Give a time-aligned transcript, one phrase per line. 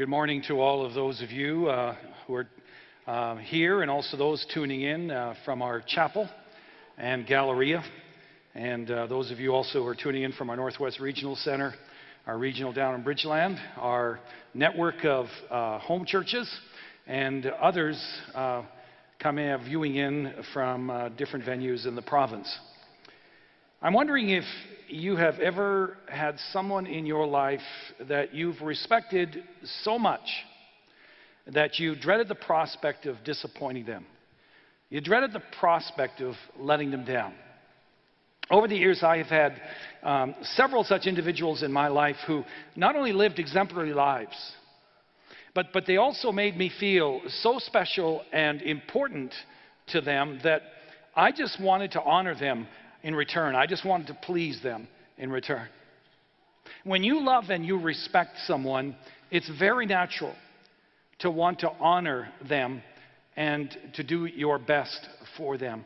[0.00, 1.94] Good morning to all of those of you uh,
[2.26, 2.48] who are
[3.06, 6.26] uh, here and also those tuning in uh, from our chapel
[6.96, 7.84] and Galleria.
[8.54, 11.74] And uh, those of you also who are tuning in from our Northwest Regional Center,
[12.26, 14.20] our regional down in Bridgeland, our
[14.54, 16.50] network of uh, home churches,
[17.06, 18.02] and others
[18.34, 18.62] uh,
[19.22, 22.50] coming viewing in from different venues in the province.
[23.82, 24.44] I'm wondering if
[24.88, 27.62] you have ever had someone in your life
[28.10, 29.42] that you've respected
[29.82, 30.20] so much
[31.46, 34.04] that you dreaded the prospect of disappointing them.
[34.90, 37.32] You dreaded the prospect of letting them down.
[38.50, 39.62] Over the years, I have had
[40.02, 42.44] um, several such individuals in my life who
[42.76, 44.36] not only lived exemplary lives,
[45.54, 49.32] but, but they also made me feel so special and important
[49.86, 50.60] to them that
[51.16, 52.66] I just wanted to honor them
[53.02, 53.54] in return.
[53.54, 55.68] I just wanted to please them in return.
[56.84, 58.96] When you love and you respect someone,
[59.30, 60.34] it's very natural
[61.20, 62.82] to want to honor them
[63.36, 65.84] and to do your best for them.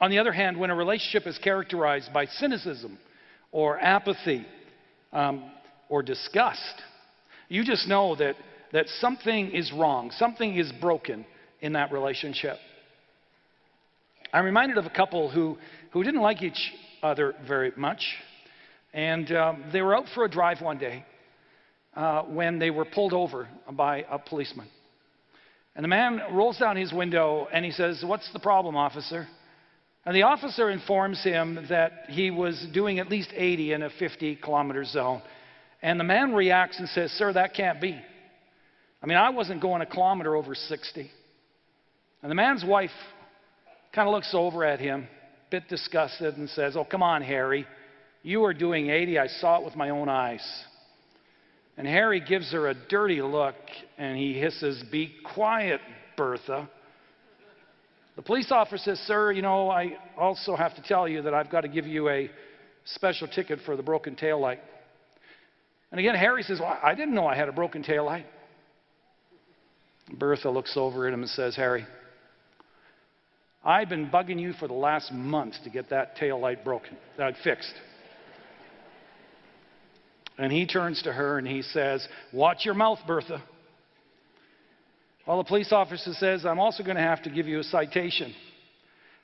[0.00, 2.98] On the other hand, when a relationship is characterized by cynicism
[3.52, 4.46] or apathy
[5.12, 5.50] um,
[5.88, 6.82] or disgust,
[7.48, 8.36] you just know that,
[8.72, 11.24] that something is wrong, something is broken
[11.60, 12.56] in that relationship.
[14.32, 15.56] I'm reminded of a couple who,
[15.90, 16.72] who didn't like each
[17.02, 18.00] other very much,
[18.92, 21.04] and um, they were out for a drive one day
[21.94, 24.68] uh, when they were pulled over by a policeman.
[25.74, 29.28] And the man rolls down his window and he says, What's the problem, officer?
[30.04, 34.36] And the officer informs him that he was doing at least 80 in a 50
[34.36, 35.22] kilometer zone.
[35.82, 38.00] And the man reacts and says, Sir, that can't be.
[39.02, 41.10] I mean, I wasn't going a kilometer over 60.
[42.22, 42.90] And the man's wife
[43.94, 45.06] kind of looks over at him,
[45.50, 47.66] bit disgusted, and says, Oh, come on, Harry.
[48.22, 49.18] You are doing 80.
[49.18, 50.44] I saw it with my own eyes.
[51.76, 53.54] And Harry gives her a dirty look
[53.96, 55.80] and he hisses, Be quiet,
[56.16, 56.68] Bertha.
[58.16, 61.50] The police officer says, Sir, you know, I also have to tell you that I've
[61.50, 62.28] got to give you a
[62.84, 64.60] special ticket for the broken tail light.
[65.90, 68.26] And again, Harry says, well, I didn't know I had a broken tail light.
[70.12, 71.86] Bertha looks over at him and says, Harry,
[73.64, 77.34] I've been bugging you for the last month to get that tail light broken, that
[77.42, 77.74] fixed.
[80.38, 83.42] And he turns to her and he says, Watch your mouth, Bertha.
[85.26, 88.32] Well, the police officer says, I'm also going to have to give you a citation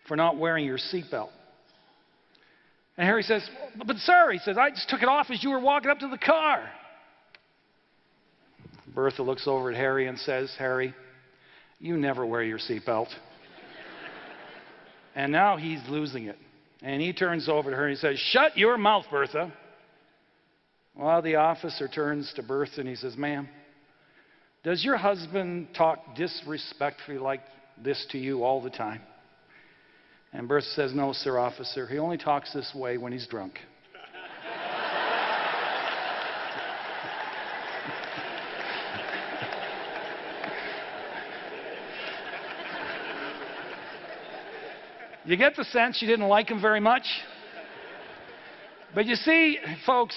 [0.07, 1.31] for not wearing your seatbelt.
[2.97, 3.49] And Harry says,
[3.87, 6.09] But, sir, he says, I just took it off as you were walking up to
[6.09, 6.69] the car.
[8.95, 10.95] Bertha looks over at Harry and says, Harry,
[11.79, 13.09] you never wear your seatbelt.
[15.15, 16.39] And now he's losing it.
[16.83, 19.53] And he turns over to her and he says, Shut your mouth, Bertha.
[20.95, 23.49] Well, the officer turns to Bertha and he says, Ma'am,
[24.63, 27.41] does your husband talk disrespectfully like
[27.83, 29.01] this to you all the time?
[30.33, 31.87] And Bertha says, No, sir, officer.
[31.87, 33.59] He only talks this way when he's drunk.
[45.27, 47.05] You get the sense she didn't like him very much?
[48.95, 50.17] But you see, folks,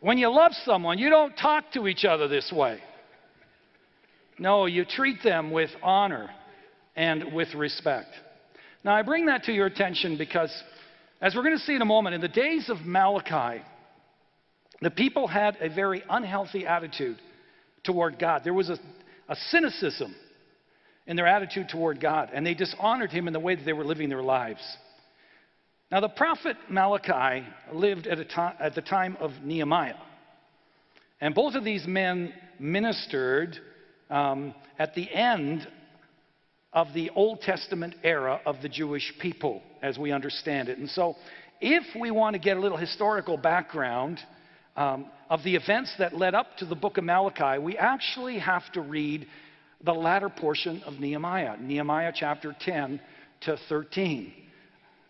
[0.00, 2.80] when you love someone, you don't talk to each other this way.
[4.38, 6.28] No, you treat them with honor
[6.96, 8.08] and with respect.
[8.82, 10.52] Now, I bring that to your attention because,
[11.20, 13.62] as we're going to see in a moment, in the days of Malachi,
[14.82, 17.16] the people had a very unhealthy attitude
[17.84, 18.42] toward God.
[18.44, 18.78] There was a,
[19.28, 20.14] a cynicism
[21.06, 23.84] in their attitude toward God, and they dishonored Him in the way that they were
[23.84, 24.62] living their lives.
[25.90, 29.94] Now, the prophet Malachi lived at, to- at the time of Nehemiah.
[31.20, 33.56] And both of these men ministered
[34.10, 35.66] um, at the end
[36.72, 40.78] of the Old Testament era of the Jewish people, as we understand it.
[40.78, 41.14] And so,
[41.60, 44.18] if we want to get a little historical background
[44.76, 48.70] um, of the events that led up to the book of Malachi, we actually have
[48.72, 49.26] to read
[49.84, 53.00] the latter portion of Nehemiah, Nehemiah chapter 10
[53.42, 54.32] to 13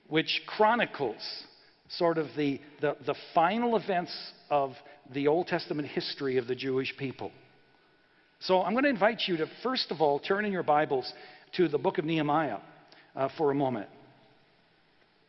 [0.09, 1.23] which chronicles
[1.89, 4.13] sort of the, the, the final events
[4.51, 4.73] of
[5.13, 7.31] the Old Testament history of the Jewish people.
[8.41, 11.11] So I'm going to invite you to, first of all, turn in your Bibles
[11.57, 12.59] to the book of Nehemiah
[13.17, 13.89] uh, for a moment.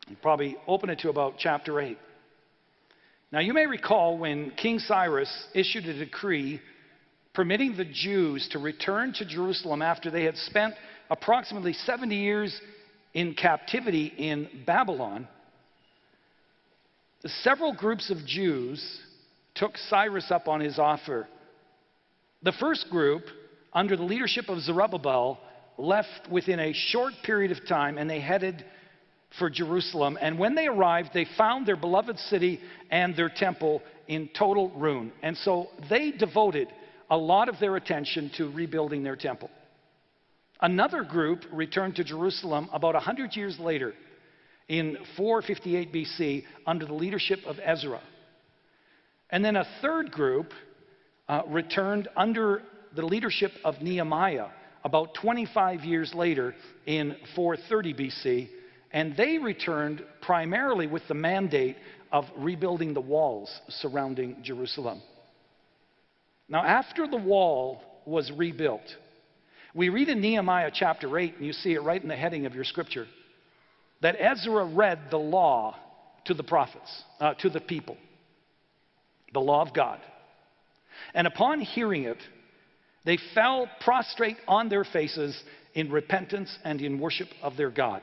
[0.08, 1.98] You probably open it to about chapter 8.
[3.32, 6.60] Now, you may recall when King Cyrus issued a decree
[7.36, 10.74] permitting the Jews to return to Jerusalem after they had spent
[11.10, 12.58] approximately 70 years
[13.12, 15.28] in captivity in Babylon,
[17.26, 18.82] several groups of Jews
[19.54, 21.28] took Cyrus up on his offer.
[22.42, 23.24] The first group,
[23.70, 25.38] under the leadership of Zerubbabel,
[25.76, 28.64] left within a short period of time and they headed
[29.38, 30.16] for Jerusalem.
[30.22, 32.60] And when they arrived, they found their beloved city
[32.90, 35.12] and their temple in total ruin.
[35.22, 36.68] And so they devoted
[37.10, 39.50] a lot of their attention to rebuilding their temple.
[40.60, 43.92] Another group returned to Jerusalem about 100 years later
[44.68, 48.00] in 458 BC under the leadership of Ezra.
[49.30, 50.52] And then a third group
[51.28, 52.62] uh, returned under
[52.94, 54.48] the leadership of Nehemiah
[54.84, 56.54] about 25 years later
[56.86, 58.48] in 430 BC,
[58.92, 61.76] and they returned primarily with the mandate
[62.12, 65.02] of rebuilding the walls surrounding Jerusalem.
[66.48, 68.82] Now, after the wall was rebuilt,
[69.74, 72.54] we read in Nehemiah chapter 8, and you see it right in the heading of
[72.54, 73.06] your scripture,
[74.00, 75.76] that Ezra read the law
[76.26, 77.96] to the prophets, uh, to the people,
[79.34, 80.00] the law of God.
[81.14, 82.18] And upon hearing it,
[83.04, 85.40] they fell prostrate on their faces
[85.74, 88.02] in repentance and in worship of their God.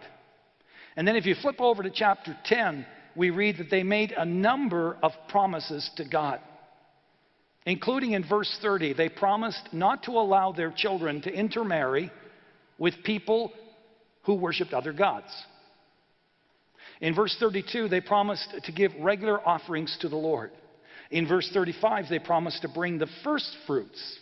[0.96, 2.86] And then if you flip over to chapter 10,
[3.16, 6.40] we read that they made a number of promises to God.
[7.66, 12.12] Including in verse 30, they promised not to allow their children to intermarry
[12.78, 13.52] with people
[14.24, 15.32] who worshiped other gods.
[17.00, 20.52] In verse 32, they promised to give regular offerings to the Lord.
[21.12, 24.20] In verse 35, they promised to bring the first fruits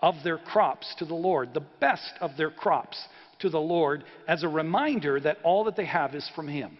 [0.00, 2.98] of their crops to the Lord, the best of their crops
[3.40, 6.76] to the Lord, as a reminder that all that they have is from Him.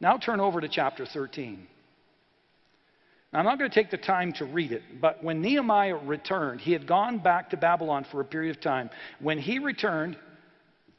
[0.00, 1.66] Now turn over to chapter 13.
[3.32, 6.60] Now, I'm not going to take the time to read it, but when Nehemiah returned,
[6.60, 8.88] he had gone back to Babylon for a period of time.
[9.20, 10.16] When he returned,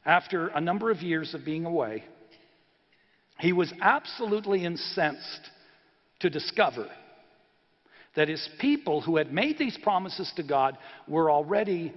[0.04, 2.04] after a number of years of being away,
[3.38, 5.50] he was absolutely incensed
[6.20, 6.88] to discover
[8.14, 10.76] that his people who had made these promises to God
[11.08, 11.92] were already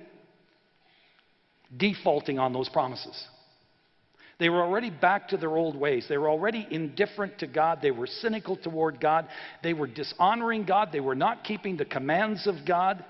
[1.75, 3.27] defaulting on those promises.
[4.39, 6.05] They were already back to their old ways.
[6.09, 7.79] They were already indifferent to God.
[7.81, 9.27] They were cynical toward God.
[9.61, 10.89] They were dishonoring God.
[10.91, 13.03] They were not keeping the commands of God.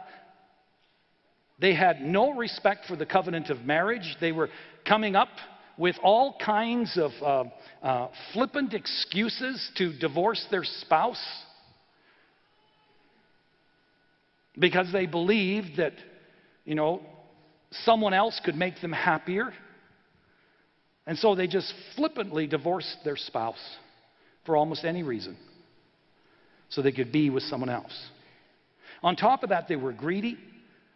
[1.59, 4.17] They had no respect for the covenant of marriage.
[4.19, 4.49] They were
[4.85, 5.29] coming up
[5.77, 11.23] with all kinds of uh, uh, flippant excuses to divorce their spouse
[14.59, 15.93] because they believed that,
[16.65, 17.01] you know,
[17.85, 19.53] someone else could make them happier.
[21.05, 23.59] And so they just flippantly divorced their spouse
[24.45, 25.37] for almost any reason
[26.69, 27.93] so they could be with someone else.
[29.01, 30.37] On top of that, they were greedy.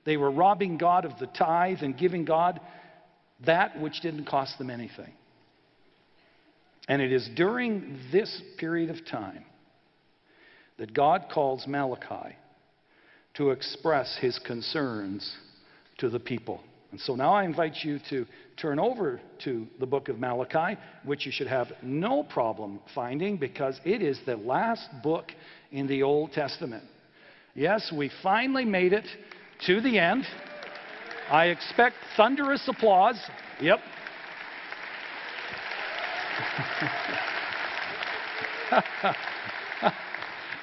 [0.06, 2.59] They were robbing God of the tithe and giving God
[3.45, 5.12] that which didn't cost them anything.
[6.88, 9.44] And it is during this period of time
[10.78, 12.35] that God calls Malachi
[13.35, 15.30] to express his concerns
[15.97, 16.61] to the people.
[16.97, 18.25] And so now I invite you to
[18.59, 23.80] turn over to the book of Malachi, which you should have no problem finding because
[23.85, 25.31] it is the last book
[25.71, 26.83] in the Old Testament.
[27.54, 29.06] Yes, we finally made it
[29.68, 30.25] to the end.
[31.30, 33.21] I expect thunderous applause.
[33.61, 33.77] Yep.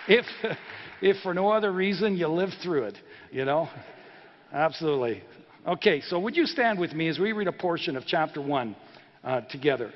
[0.08, 0.26] if,
[1.00, 2.98] if for no other reason you lived through it,
[3.30, 3.68] you know?
[4.52, 5.22] Absolutely.
[5.66, 8.76] Okay, so would you stand with me as we read a portion of chapter 1
[9.25, 9.90] uh, together?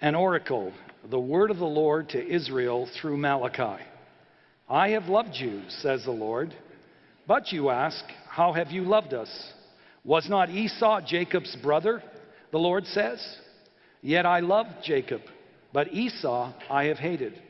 [0.00, 0.72] An oracle,
[1.10, 3.84] the word of the Lord to Israel through Malachi.
[4.66, 6.54] I have loved you, says the Lord.
[7.28, 9.28] But you ask, How have you loved us?
[10.04, 12.02] Was not Esau Jacob's brother?
[12.50, 13.22] The Lord says.
[14.00, 15.20] Yet I loved Jacob,
[15.70, 17.42] but Esau I have hated.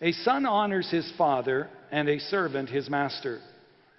[0.00, 3.40] A son honors his father, and a servant his master.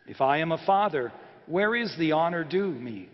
[0.08, 1.12] If I am a father,
[1.48, 3.10] where is the honor due me?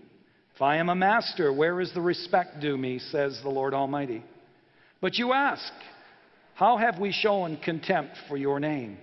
[0.56, 4.24] If I am a master, where is the respect due me, says the Lord Almighty.
[5.02, 5.72] But you ask,
[6.56, 8.98] How have we shown contempt for your name?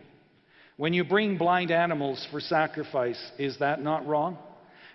[0.76, 4.38] When you bring blind animals for sacrifice, is that not wrong?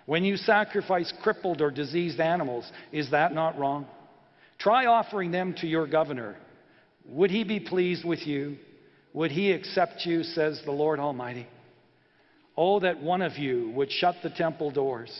[0.06, 3.86] When you sacrifice crippled or diseased animals, is that not wrong?
[4.58, 6.36] Try offering them to your governor.
[7.06, 8.56] Would he be pleased with you?
[9.16, 11.46] Would he accept you, says the Lord Almighty?
[12.54, 15.10] Oh, that one of you would shut the temple doors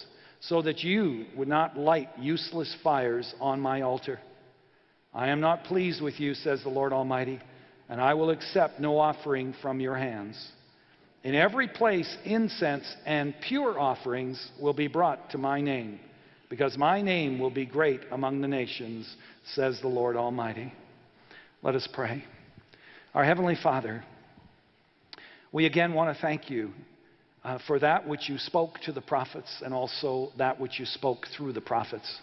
[0.40, 4.20] so that you would not light useless fires on my altar.
[5.14, 7.40] I am not pleased with you, says the Lord Almighty,
[7.88, 10.36] and I will accept no offering from your hands.
[11.24, 16.00] In every place, incense and pure offerings will be brought to my name.
[16.48, 19.16] because my name will be great among the nations,
[19.54, 20.72] says the Lord Almighty.
[21.62, 22.22] Let us pray.
[23.16, 24.04] Our Heavenly Father,
[25.50, 26.72] we again want to thank you
[27.42, 31.26] uh, for that which you spoke to the prophets and also that which you spoke
[31.34, 32.20] through the prophets.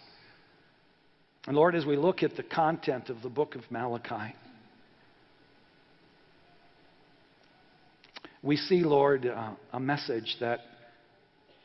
[1.48, 4.36] And Lord, as we look at the content of the book of Malachi,
[8.44, 10.60] we see, Lord, uh, a message that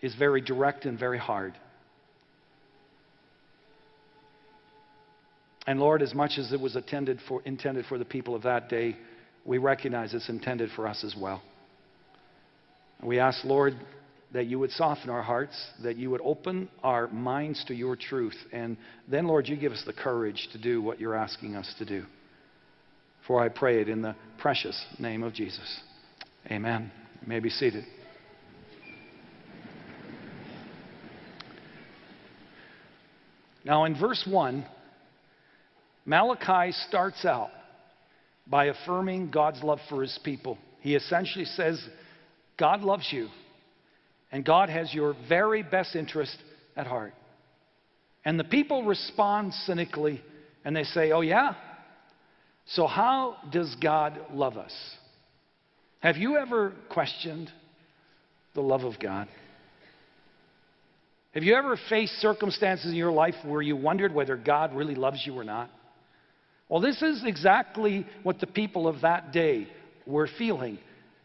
[0.01, 1.53] is very direct and very hard.
[5.67, 6.79] And Lord, as much as it was
[7.29, 8.97] for, intended for the people of that day,
[9.49, 11.43] we recognize it's intended for us as well.
[13.03, 13.75] We ask, Lord,
[14.35, 18.37] that you would soften our hearts, that you would open our minds to your truth.
[18.53, 18.77] And
[19.11, 22.05] then, Lord, you give us the courage to do what you're asking us to do.
[23.27, 25.81] For I pray it in the precious name of Jesus.
[26.51, 26.93] Amen.
[27.23, 27.85] You may be seated.
[33.65, 34.67] Now, in verse 1,
[36.05, 37.49] Malachi starts out
[38.49, 40.59] by affirming God's love for his people.
[40.81, 41.83] He essentially says,
[42.59, 43.29] God loves you,
[44.33, 46.37] and God has your very best interest
[46.77, 47.13] at heart.
[48.25, 50.23] And the people respond cynically
[50.65, 51.55] and they say, Oh, yeah?
[52.67, 54.75] So, how does God love us?
[56.01, 57.51] Have you ever questioned
[58.55, 59.29] the love of God?
[61.33, 65.23] Have you ever faced circumstances in your life where you wondered whether God really loves
[65.25, 65.71] you or not?
[66.69, 69.69] Well, this is exactly what the people of that day
[70.07, 70.79] were feeling.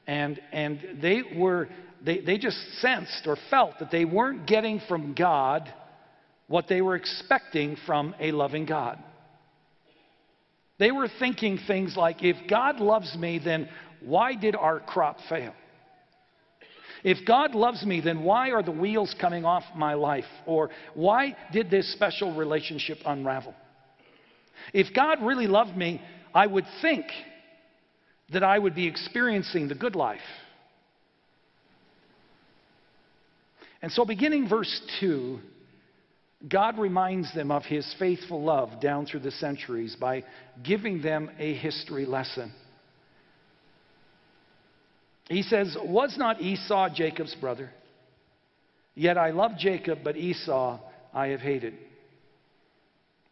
[0.07, 1.69] And, and they, were,
[2.03, 5.71] they, they just sensed or felt that they weren't getting from God
[6.47, 9.01] what they were expecting from a loving God.
[10.79, 13.69] They were thinking things like, if God loves me, then
[14.01, 15.53] why did our crop fail?
[17.03, 20.25] If God loves me, then why are the wheels coming off my life?
[20.45, 23.53] Or why did this special relationship unravel?
[24.73, 26.01] If God really loved me,
[26.33, 27.05] I would think
[28.31, 30.19] that I would be experiencing the good life.
[33.81, 35.39] And so, beginning verse 2,
[36.47, 40.23] God reminds them of his faithful love down through the centuries by
[40.63, 42.53] giving them a history lesson.
[45.29, 47.71] He says, Was not Esau Jacob's brother?
[48.95, 50.79] Yet I love Jacob, but Esau
[51.13, 51.75] I have hated.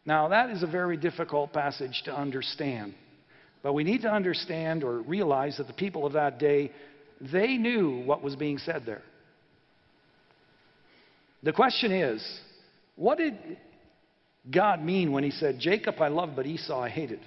[0.04, 2.94] Now, that is a very difficult passage to understand.
[3.62, 6.72] But we need to understand or realize that the people of that day,
[7.20, 9.02] they knew what was being said there.
[11.44, 12.40] The question is,
[12.96, 13.36] what did
[14.50, 17.20] God mean when he said, Jacob I loved, but Esau I hated?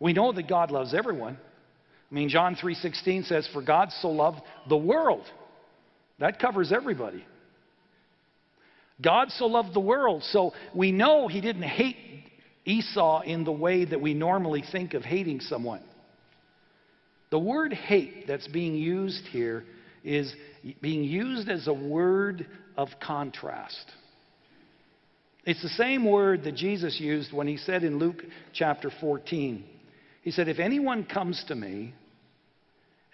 [0.00, 1.38] We know that God loves everyone.
[2.10, 5.30] I mean, John 3:16 says, "For God so loved the world."
[6.18, 7.24] That covers everybody.
[9.00, 11.96] God so loved the world, so we know he didn't hate
[12.64, 15.82] Esau in the way that we normally think of hating someone.
[17.30, 19.64] The word hate that's being used here
[20.02, 20.34] is
[20.80, 23.92] being used as a word of contrast.
[25.44, 29.64] It's the same word that Jesus used when he said in Luke chapter 14,
[30.22, 31.94] He said, If anyone comes to me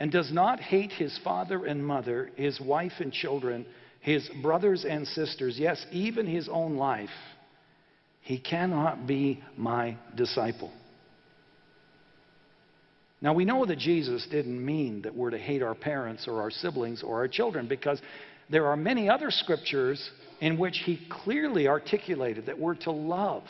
[0.00, 3.66] and does not hate his father and mother, his wife and children,
[4.04, 7.08] his brothers and sisters, yes, even his own life,
[8.20, 10.70] he cannot be my disciple.
[13.22, 16.50] Now, we know that Jesus didn't mean that we're to hate our parents or our
[16.50, 17.98] siblings or our children because
[18.50, 23.44] there are many other scriptures in which he clearly articulated that we're to love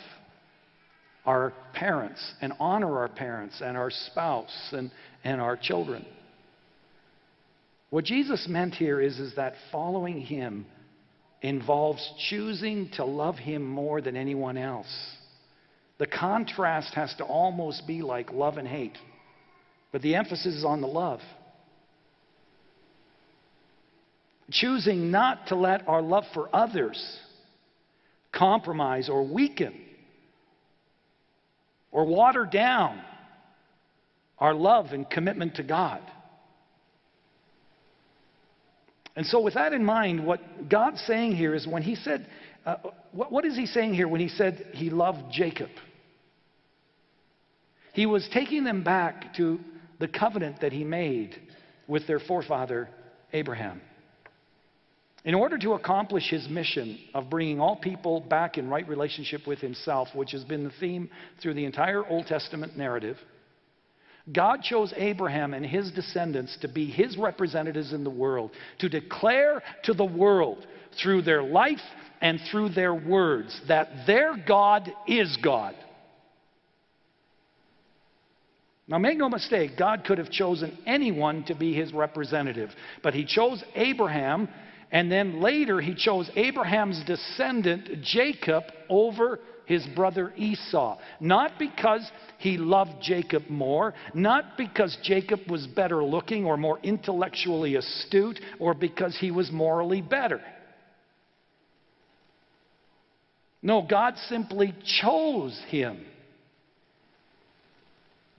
[1.25, 4.89] our parents and honor our parents and our spouse and,
[5.25, 6.05] and our children.
[7.89, 10.65] What Jesus meant here is, is that following him
[11.41, 14.87] involves choosing to love him more than anyone else.
[15.97, 18.97] The contrast has to almost be like love and hate,
[19.91, 21.21] but the emphasis is on the love.
[24.51, 27.19] Choosing not to let our love for others
[28.33, 29.73] compromise or weaken
[31.91, 33.01] or water down
[34.37, 36.01] our love and commitment to God.
[39.15, 42.27] And so, with that in mind, what God's saying here is when He said,
[42.65, 42.77] uh,
[43.11, 45.69] what, what is He saying here when He said He loved Jacob?
[47.93, 49.59] He was taking them back to
[49.99, 51.35] the covenant that He made
[51.87, 52.89] with their forefather
[53.31, 53.81] Abraham.
[55.25, 59.57] In order to accomplish his mission of bringing all people back in right relationship with
[59.57, 61.09] himself, which has been the theme
[61.41, 63.17] through the entire Old Testament narrative,
[64.31, 69.61] God chose Abraham and his descendants to be his representatives in the world, to declare
[69.83, 70.65] to the world
[71.01, 71.81] through their life,
[72.21, 75.75] and through their words that their God is God.
[78.87, 82.69] Now, make no mistake, God could have chosen anyone to be his representative,
[83.03, 84.47] but he chose Abraham,
[84.91, 90.97] and then later he chose Abraham's descendant, Jacob, over his brother Esau.
[91.19, 97.75] Not because he loved Jacob more, not because Jacob was better looking or more intellectually
[97.75, 100.41] astute, or because he was morally better.
[103.61, 106.05] No, God simply chose him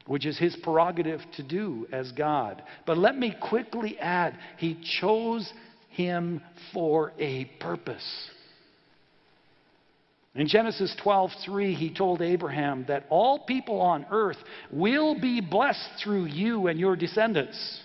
[0.07, 2.63] which is his prerogative to do as God.
[2.87, 5.53] But let me quickly add, he chose
[5.91, 6.41] him
[6.73, 8.31] for a purpose.
[10.37, 14.37] In Genesis 12:3 he told Abraham that all people on earth
[14.71, 17.81] will be blessed through you and your descendants.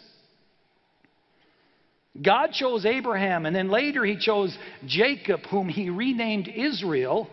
[2.22, 4.56] God chose Abraham and then later he chose
[4.86, 7.30] Jacob whom he renamed Israel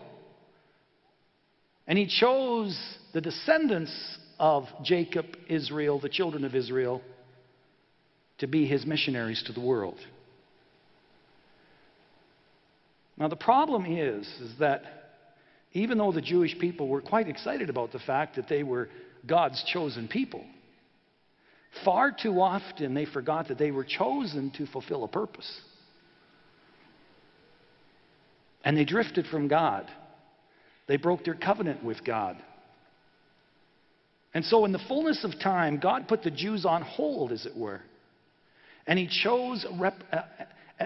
[1.85, 2.79] and he chose
[3.13, 3.91] the descendants
[4.39, 7.01] of Jacob, Israel, the children of Israel,
[8.37, 9.97] to be his missionaries to the world.
[13.17, 14.98] Now, the problem is, is that
[15.73, 18.89] even though the Jewish people were quite excited about the fact that they were
[19.27, 20.43] God's chosen people,
[21.85, 25.49] far too often they forgot that they were chosen to fulfill a purpose.
[28.63, 29.89] And they drifted from God.
[30.87, 32.37] They broke their covenant with God.
[34.33, 37.55] And so, in the fullness of time, God put the Jews on hold, as it
[37.55, 37.81] were.
[38.85, 40.21] And He chose rep, uh,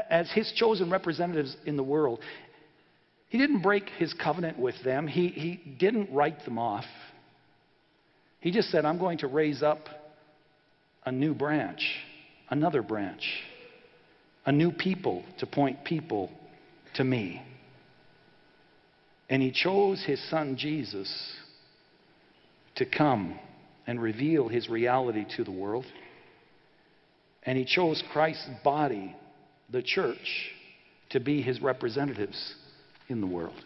[0.10, 2.20] as His chosen representatives in the world.
[3.34, 6.86] He didn't break His covenant with them, He, he didn't write them off.
[8.42, 9.88] He just said, I'm going to raise up
[11.04, 11.82] a new branch,
[12.52, 13.24] another branch,
[14.46, 16.30] a new people to point people
[16.94, 17.42] to me.
[19.32, 21.12] And He chose His Son Jesus
[22.76, 23.40] to come
[23.88, 25.86] and reveal his reality to the world.
[27.42, 29.16] And he chose Christ's body,
[29.72, 30.52] the church,
[31.10, 32.56] to be his representatives
[33.10, 33.62] in the world.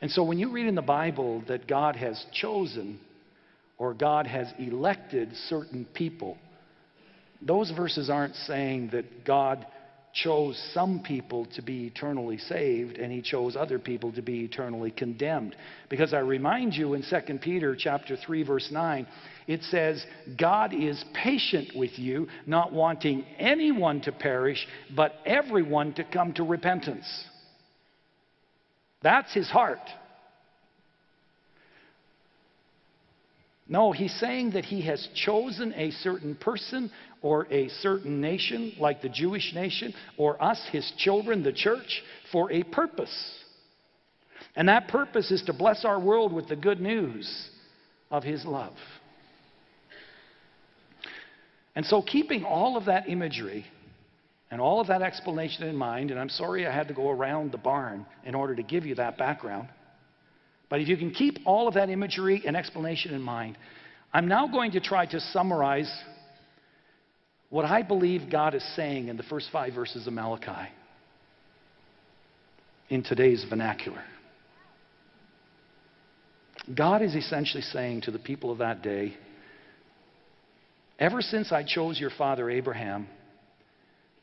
[0.00, 3.00] And so when you read in the Bible that God has chosen
[3.78, 6.36] or God has elected certain people,
[7.42, 9.66] those verses aren't saying that God
[10.12, 14.90] chose some people to be eternally saved and he chose other people to be eternally
[14.90, 15.54] condemned
[15.90, 19.06] because i remind you in 2 peter chapter 3 verse 9
[19.46, 20.04] it says
[20.38, 26.42] god is patient with you not wanting anyone to perish but everyone to come to
[26.42, 27.06] repentance
[29.02, 29.78] that's his heart
[33.68, 39.02] No, he's saying that he has chosen a certain person or a certain nation, like
[39.02, 43.34] the Jewish nation, or us, his children, the church, for a purpose.
[44.56, 47.50] And that purpose is to bless our world with the good news
[48.10, 48.74] of his love.
[51.76, 53.66] And so, keeping all of that imagery
[54.50, 57.52] and all of that explanation in mind, and I'm sorry I had to go around
[57.52, 59.68] the barn in order to give you that background.
[60.70, 63.58] But if you can keep all of that imagery and explanation in mind,
[64.12, 65.90] I'm now going to try to summarize
[67.50, 70.68] what I believe God is saying in the first five verses of Malachi
[72.88, 74.02] in today's vernacular.
[76.74, 79.16] God is essentially saying to the people of that day,
[80.98, 83.08] Ever since I chose your father Abraham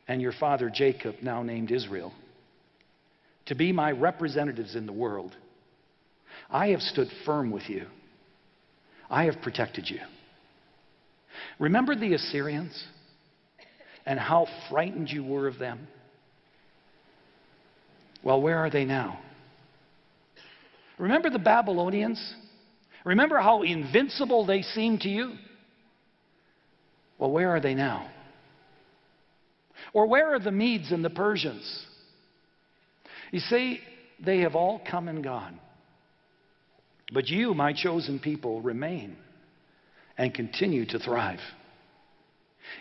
[0.08, 2.12] and your father Jacob, now named Israel,
[3.46, 5.36] to be my representatives in the world,
[6.50, 7.86] I have stood firm with you.
[9.08, 10.00] I have protected you.
[11.58, 12.84] Remember the Assyrians
[14.04, 15.86] and how frightened you were of them?
[18.22, 19.20] Well, where are they now?
[20.98, 22.34] Remember the Babylonians?
[23.04, 25.34] Remember how invincible they seemed to you?
[27.18, 28.10] Well, where are they now?
[29.96, 31.86] Or where are the Medes and the Persians?
[33.32, 33.80] You see,
[34.22, 35.58] they have all come and gone.
[37.14, 39.16] But you, my chosen people, remain
[40.18, 41.38] and continue to thrive.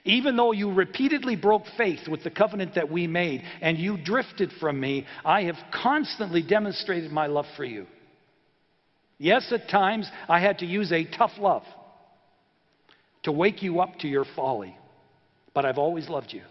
[0.03, 4.51] Even though you repeatedly broke faith with the covenant that we made and you drifted
[4.59, 7.85] from me, I have constantly demonstrated my love for you.
[9.19, 11.63] Yes, at times I had to use a tough love
[13.23, 14.75] to wake you up to your folly,
[15.53, 16.41] but I've always loved you.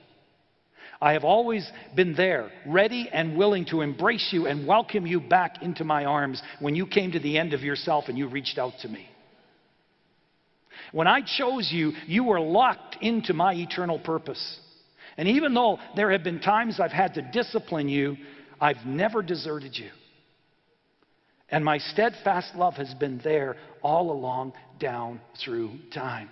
[1.05, 5.61] I have always been there, ready and willing to embrace you and welcome you back
[5.61, 8.73] into my arms when you came to the end of yourself and you reached out
[8.81, 9.07] to me.
[10.93, 14.59] When I chose you, you were locked into my eternal purpose.
[15.19, 18.17] And even though there have been times I've had to discipline you,
[18.59, 19.91] I've never deserted you.
[21.51, 26.31] And my steadfast love has been there all along down through time.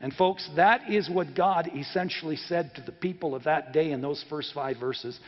[0.00, 4.00] And, folks, that is what God essentially said to the people of that day in
[4.00, 5.18] those first five verses.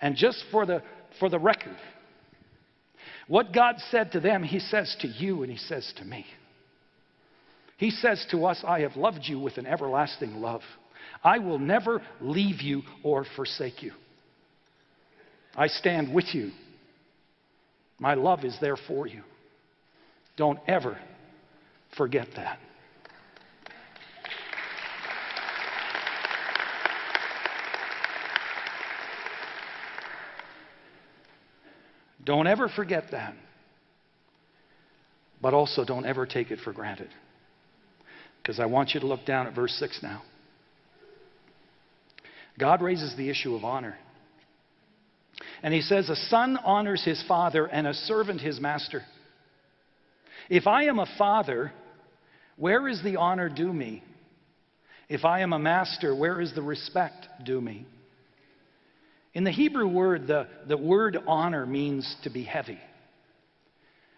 [0.00, 0.82] And just for the,
[1.20, 1.76] for the record,
[3.28, 6.24] what God said to them, He says to you and He says to me.
[7.76, 10.62] He says to us, I have loved you with an everlasting love.
[11.22, 13.92] I will never leave you or forsake you.
[15.54, 16.52] I stand with you.
[17.98, 19.22] My love is there for you.
[20.36, 20.98] Don't ever
[21.96, 22.58] forget that.
[32.26, 33.34] Don't ever forget that.
[35.40, 37.08] But also don't ever take it for granted.
[38.42, 40.22] Because I want you to look down at verse 6 now.
[42.58, 43.96] God raises the issue of honor.
[45.62, 49.02] And he says, A son honors his father and a servant his master.
[50.50, 51.72] If I am a father,
[52.56, 54.02] where is the honor due me?
[55.08, 57.86] If I am a master, where is the respect due me?
[59.36, 62.78] In the Hebrew word, the, the word honor means to be heavy.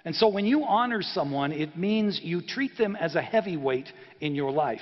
[0.04, 3.88] And so when you honor someone, it means you treat them as a heavyweight
[4.20, 4.78] in your life.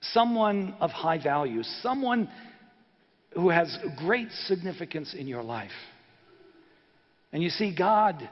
[0.00, 2.30] Someone of high value, someone
[3.34, 5.70] who has great significance in your life.
[7.34, 8.26] And you see, God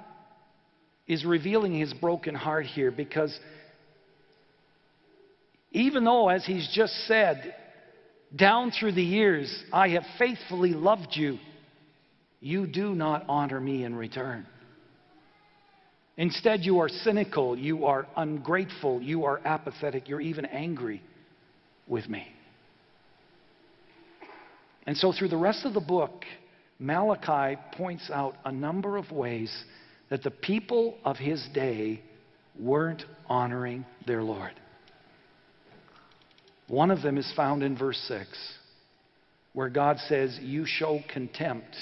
[1.06, 3.38] is revealing his broken heart here because
[5.70, 7.54] even though, as he's just said,
[8.34, 11.38] down through the years, I have faithfully loved you.
[12.40, 14.46] You do not honor me in return.
[16.16, 21.00] Instead, you are cynical, you are ungrateful, you are apathetic, you're even angry
[21.86, 22.26] with me.
[24.86, 26.24] And so, through the rest of the book,
[26.78, 29.52] Malachi points out a number of ways
[30.10, 32.02] that the people of his day
[32.58, 34.52] weren't honoring their Lord.
[36.68, 38.28] One of them is found in verse 6,
[39.54, 41.74] where God says, You show contempt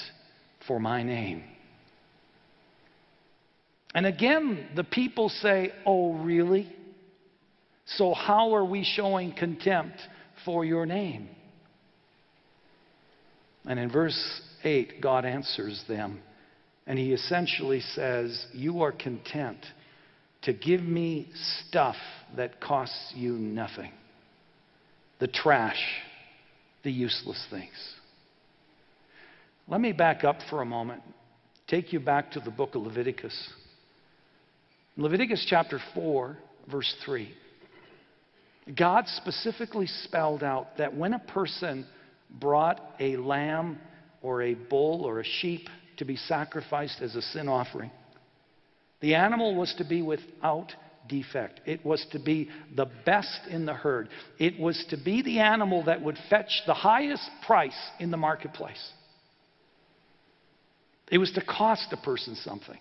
[0.65, 1.43] for my name.
[3.93, 6.73] And again, the people say, Oh, really?
[7.85, 9.97] So, how are we showing contempt
[10.45, 11.29] for your name?
[13.65, 16.21] And in verse 8, God answers them.
[16.85, 19.57] And he essentially says, You are content
[20.43, 21.29] to give me
[21.67, 21.97] stuff
[22.37, 23.91] that costs you nothing
[25.19, 25.81] the trash,
[26.83, 27.95] the useless things.
[29.67, 31.01] Let me back up for a moment,
[31.67, 33.53] take you back to the book of Leviticus.
[34.95, 36.37] Leviticus chapter 4,
[36.71, 37.31] verse 3.
[38.75, 41.85] God specifically spelled out that when a person
[42.39, 43.79] brought a lamb
[44.21, 47.91] or a bull or a sheep to be sacrificed as a sin offering,
[48.99, 50.73] the animal was to be without
[51.07, 51.61] defect.
[51.65, 54.09] It was to be the best in the herd.
[54.39, 58.91] It was to be the animal that would fetch the highest price in the marketplace.
[61.11, 62.77] It was to cost a person something.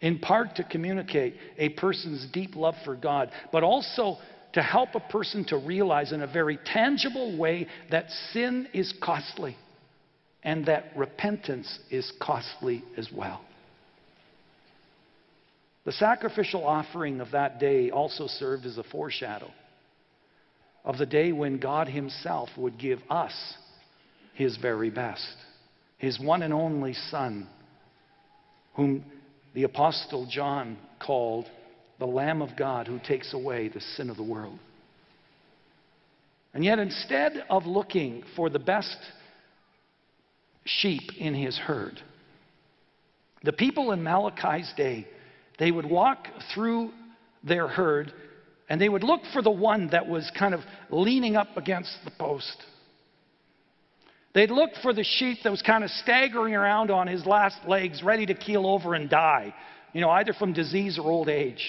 [0.00, 4.18] In part to communicate a person's deep love for God, but also
[4.52, 9.56] to help a person to realize in a very tangible way that sin is costly
[10.42, 13.40] and that repentance is costly as well.
[15.88, 19.50] The sacrificial offering of that day also served as a foreshadow
[20.84, 23.32] of the day when God Himself would give us
[24.34, 25.34] His very best,
[25.96, 27.48] His one and only Son,
[28.74, 29.02] whom
[29.54, 31.46] the Apostle John called
[31.98, 34.58] the Lamb of God who takes away the sin of the world.
[36.52, 38.98] And yet, instead of looking for the best
[40.66, 41.98] sheep in his herd,
[43.42, 45.06] the people in Malachi's day
[45.58, 46.90] they would walk through
[47.42, 48.12] their herd
[48.68, 52.10] and they would look for the one that was kind of leaning up against the
[52.18, 52.56] post.
[54.34, 58.02] They'd look for the sheep that was kind of staggering around on his last legs,
[58.02, 59.54] ready to keel over and die,
[59.92, 61.64] you know, either from disease or old age.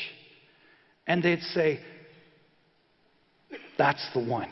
[1.07, 1.79] And they'd say,
[3.77, 4.51] That's the one.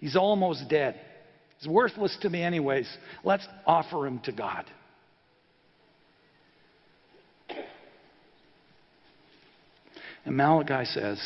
[0.00, 0.98] He's almost dead.
[1.58, 2.88] He's worthless to me, anyways.
[3.22, 4.64] Let's offer him to God.
[10.26, 11.24] And Malachi says,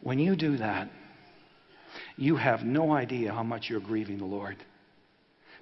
[0.00, 0.88] when you do that,
[2.16, 4.56] you have no idea how much you're grieving the Lord.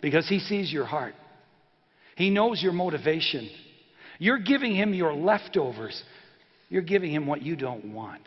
[0.03, 1.14] Because He sees your heart,
[2.16, 3.51] He knows your motivation.
[4.19, 6.01] You're giving Him your leftovers,
[6.69, 8.23] you're giving Him what you don't want.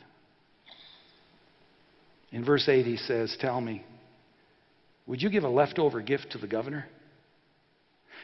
[2.32, 3.86] In verse 8, He says, Tell me,
[5.06, 6.86] Would you give a leftover gift to the governor?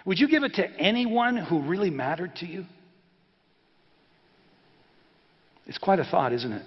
[0.05, 2.65] Would you give it to anyone who really mattered to you?
[5.69, 6.65] It's quite a thought, isn't it?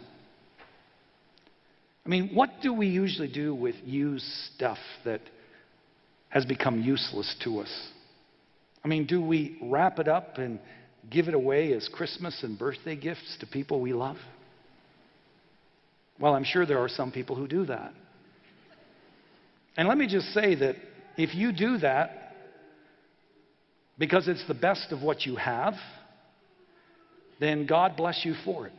[2.06, 5.20] I mean, what do we usually do with used stuff that
[6.28, 7.88] has become useless to us?
[8.84, 10.60] I mean, do we wrap it up and
[11.10, 14.18] give it away as Christmas and birthday gifts to people we love?
[16.20, 17.92] Well, I'm sure there are some people who do that.
[19.76, 20.76] And let me just say that
[21.16, 22.36] if you do that
[23.98, 25.74] because it's the best of what you have,
[27.40, 28.72] then God bless you for it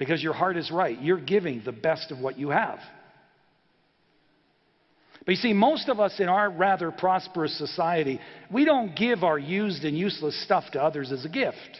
[0.00, 1.00] because your heart is right.
[1.00, 2.78] You're giving the best of what you have.
[5.26, 8.18] But you see, most of us in our rather prosperous society,
[8.50, 11.78] we don't give our used and useless stuff to others as a gift.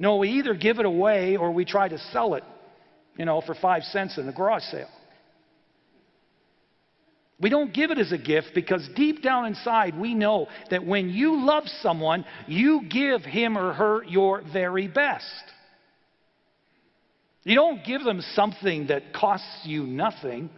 [0.00, 2.42] No, we either give it away or we try to sell it,
[3.16, 4.90] you know, for five cents in a garage sale.
[7.40, 11.08] We don't give it as a gift because deep down inside we know that when
[11.08, 15.24] you love someone, you give him or her your very best.
[17.42, 20.50] You don't give them something that costs you nothing.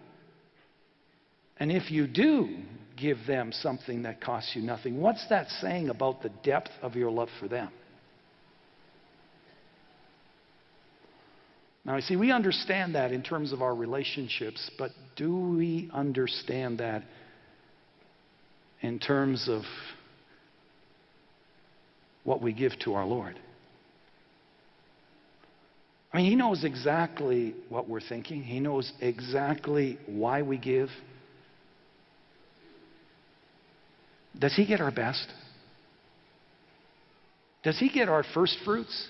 [1.57, 2.57] And if you do
[2.97, 7.11] give them something that costs you nothing, what's that saying about the depth of your
[7.11, 7.71] love for them?
[11.85, 16.79] Now, you see, we understand that in terms of our relationships, but do we understand
[16.79, 17.03] that
[18.81, 19.63] in terms of
[22.23, 23.39] what we give to our Lord?
[26.13, 30.89] I mean, he knows exactly what we're thinking, he knows exactly why we give.
[34.39, 35.27] Does he get our best?
[37.63, 39.09] Does he get our first fruits?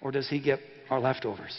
[0.00, 1.56] Or does he get our leftovers?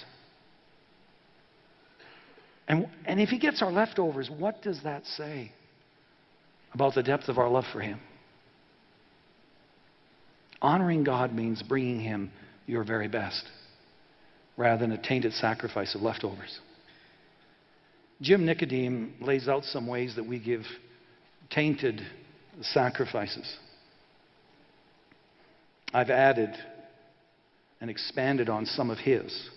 [2.68, 5.52] And, and if he gets our leftovers, what does that say
[6.74, 8.00] about the depth of our love for him?
[10.62, 12.32] Honoring God means bringing him
[12.68, 13.44] your very best
[14.58, 16.60] rather than a tainted sacrifice of leftovers.
[18.22, 20.64] Jim Nicodem lays out some ways that we give
[21.52, 22.02] tainted
[22.62, 23.56] sacrifices.
[25.94, 26.50] I've added
[27.80, 29.50] and expanded on some of his.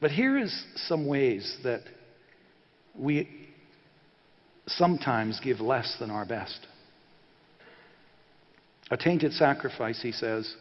[0.00, 1.82] But here is some ways that
[2.98, 3.28] we
[4.66, 6.58] sometimes give less than our best.
[8.90, 10.52] A tainted sacrifice, he says,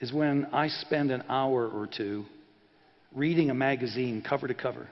[0.00, 2.24] is when I spend an hour or two
[3.14, 4.88] reading a magazine cover to cover,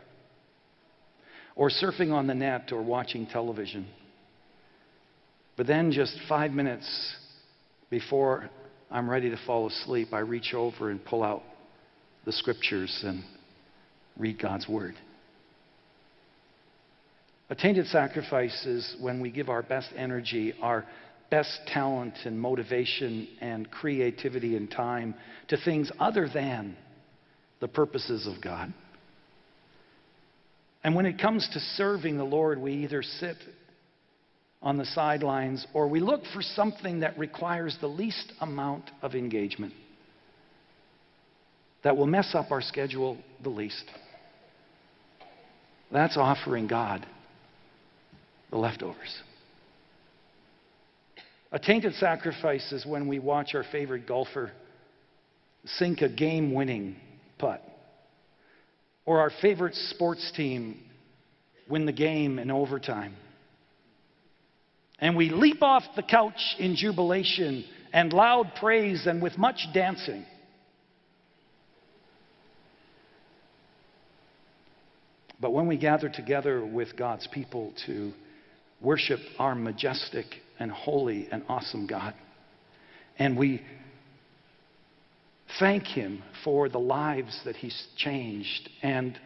[1.56, 3.86] or surfing on the net, or watching television.
[5.56, 7.16] But then, just five minutes
[7.90, 8.48] before
[8.90, 11.42] I'm ready to fall asleep, I reach over and pull out
[12.24, 13.22] the scriptures and
[14.16, 14.94] read God's Word.
[17.50, 20.86] A tainted sacrifice is when we give our best energy, our
[21.32, 25.14] best talent and motivation and creativity and time
[25.48, 26.76] to things other than
[27.58, 28.70] the purposes of God.
[30.84, 33.36] And when it comes to serving the Lord, we either sit
[34.60, 39.72] on the sidelines or we look for something that requires the least amount of engagement,
[41.82, 43.84] that will mess up our schedule the least.
[45.90, 47.06] That's offering God
[48.50, 49.22] the leftovers.
[51.52, 54.50] A tainted sacrifice is when we watch our favorite golfer
[55.64, 56.96] sink a game winning
[57.38, 57.62] putt,
[59.04, 60.80] or our favorite sports team
[61.68, 63.14] win the game in overtime.
[64.98, 70.24] And we leap off the couch in jubilation and loud praise and with much dancing.
[75.38, 78.12] But when we gather together with God's people to
[78.80, 80.26] worship our majestic
[80.62, 82.14] and holy and awesome God.
[83.18, 83.62] And we
[85.58, 89.18] thank Him for the lives that He's changed and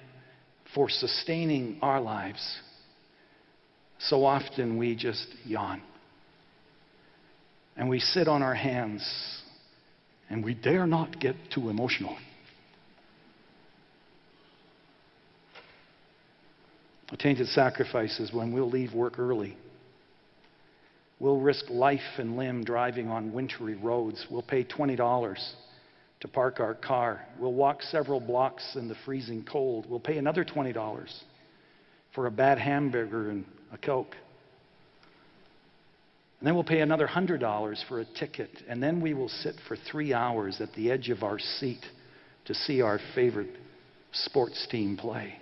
[0.75, 2.59] for sustaining our lives.
[3.99, 5.83] So often we just yawn.
[7.77, 9.07] And we sit on our hands
[10.31, 12.17] and we dare not get too emotional.
[17.19, 19.57] Tainted sacrifice when we'll leave work early
[21.19, 24.27] We'll risk life and limb driving on wintry roads.
[24.31, 25.39] We'll pay $20
[26.21, 27.27] to park our car.
[27.39, 29.87] We'll walk several blocks in the freezing cold.
[29.89, 31.09] We'll pay another $20
[32.15, 34.15] for a bad hamburger and a Coke.
[36.41, 38.51] And then we'll pay another $100 for a ticket.
[38.69, 41.85] And then we will sit for three hours at the edge of our seat
[42.45, 43.57] to see our favorite
[44.13, 45.35] sports team play.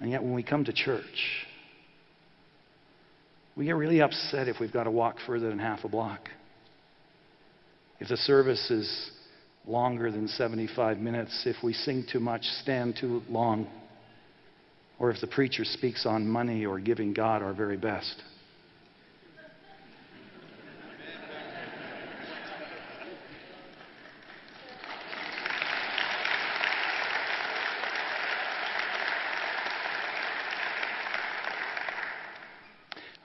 [0.00, 1.45] And yet, when we come to church,
[3.56, 6.28] we get really upset if we've got to walk further than half a block.
[7.98, 9.10] If the service is
[9.66, 13.66] longer than 75 minutes, if we sing too much, stand too long,
[14.98, 18.22] or if the preacher speaks on money or giving God our very best.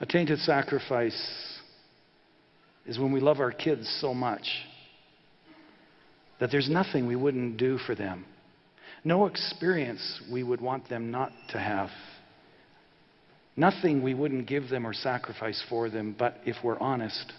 [0.02, 1.16] A tainted sacrifice
[2.86, 4.42] is when we love our kids so much
[6.40, 8.24] that there's nothing we wouldn't do for them,
[9.04, 11.88] no experience we would want them not to have,
[13.56, 16.16] nothing we wouldn't give them or sacrifice for them.
[16.18, 17.32] But if we're honest,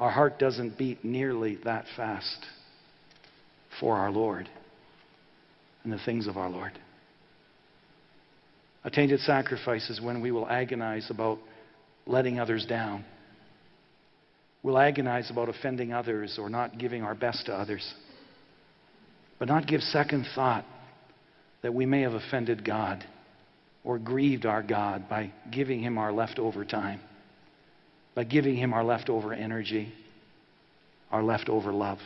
[0.00, 2.46] our heart doesn't beat nearly that fast
[3.78, 4.48] for our Lord
[5.84, 6.72] and the things of our Lord.
[8.84, 11.38] A tainted sacrifice is when we will agonize about
[12.06, 13.04] letting others down.
[14.62, 17.94] We'll agonize about offending others or not giving our best to others,
[19.38, 20.64] but not give second thought
[21.62, 23.04] that we may have offended God
[23.84, 27.00] or grieved our God by giving Him our leftover time,
[28.14, 29.92] by giving Him our leftover energy,
[31.10, 31.98] our leftover love.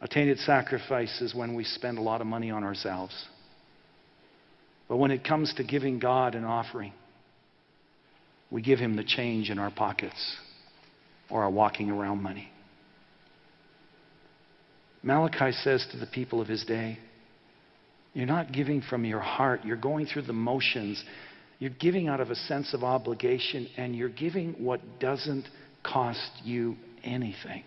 [0.00, 3.14] A tainted sacrifice is when we spend a lot of money on ourselves
[4.88, 6.92] but when it comes to giving God an offering,
[8.50, 10.36] we give Him the change in our pockets
[11.30, 12.48] or our walking around money.
[15.02, 16.98] Malachi says to the people of his day,
[18.12, 21.02] You're not giving from your heart, you're going through the motions.
[21.58, 25.48] You're giving out of a sense of obligation, and you're giving what doesn't
[25.82, 27.62] cost you anything.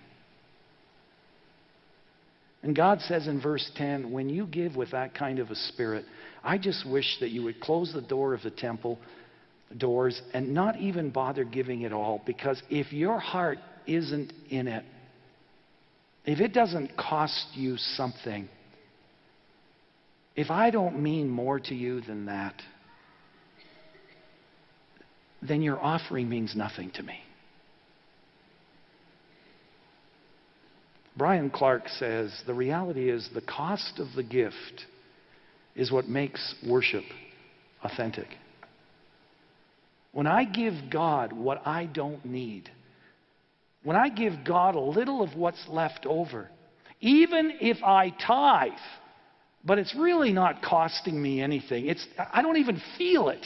[2.61, 6.05] And God says in verse 10 when you give with that kind of a spirit,
[6.43, 8.99] I just wish that you would close the door of the temple
[9.77, 14.83] doors and not even bother giving it all because if your heart isn't in it,
[16.25, 18.49] if it doesn't cost you something,
[20.35, 22.55] if I don't mean more to you than that,
[25.41, 27.19] then your offering means nothing to me.
[31.19, 34.85] Brian Clark says the reality is the cost of the gift
[35.75, 37.03] is what makes worship
[37.83, 38.27] authentic.
[40.13, 42.71] When I give God what I don't need,
[43.83, 46.49] when I give God a little of what's left over,
[47.01, 48.71] even if I tithe,
[49.65, 53.45] but it's really not costing me anything, it's, I don't even feel it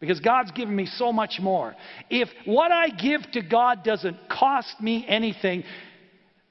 [0.00, 1.76] because God's given me so much more.
[2.10, 5.62] If what I give to God doesn't cost me anything,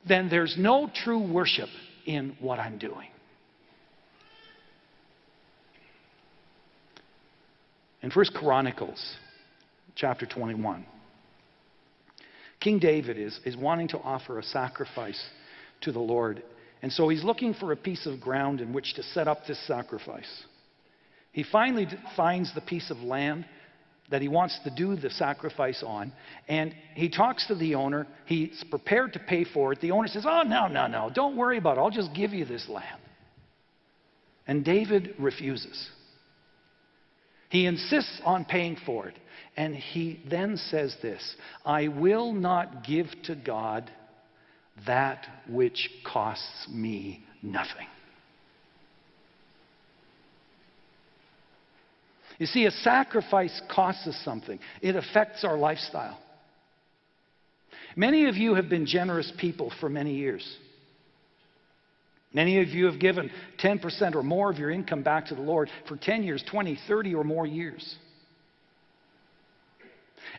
[0.08, 1.70] then there's no true worship
[2.06, 3.10] in what I'm doing.
[8.02, 9.15] In 1 Chronicles
[9.96, 10.86] chapter 21,
[12.60, 15.22] King David is, is wanting to offer a sacrifice
[15.82, 16.43] to the Lord.
[16.82, 19.60] And so he's looking for a piece of ground in which to set up this
[19.67, 20.43] sacrifice.
[21.32, 23.46] He finally finds the piece of land
[24.10, 26.13] that he wants to do the sacrifice on.
[26.48, 28.08] And he talks to the owner.
[28.26, 29.82] He's prepared to pay for it.
[29.82, 31.12] The owner says, Oh, no, no, no.
[31.13, 31.82] Don't worry about it.
[31.82, 33.00] I'll just give you this lamb.
[34.48, 35.89] And David refuses.
[37.50, 39.15] He insists on paying for it.
[39.56, 43.91] And he then says this I will not give to God
[44.86, 47.88] that which costs me nothing.
[52.38, 56.19] You see, a sacrifice costs us something, it affects our lifestyle.
[57.95, 60.47] Many of you have been generous people for many years.
[62.33, 63.31] Many of you have given
[63.63, 67.15] 10% or more of your income back to the Lord for 10 years, 20, 30
[67.15, 67.95] or more years.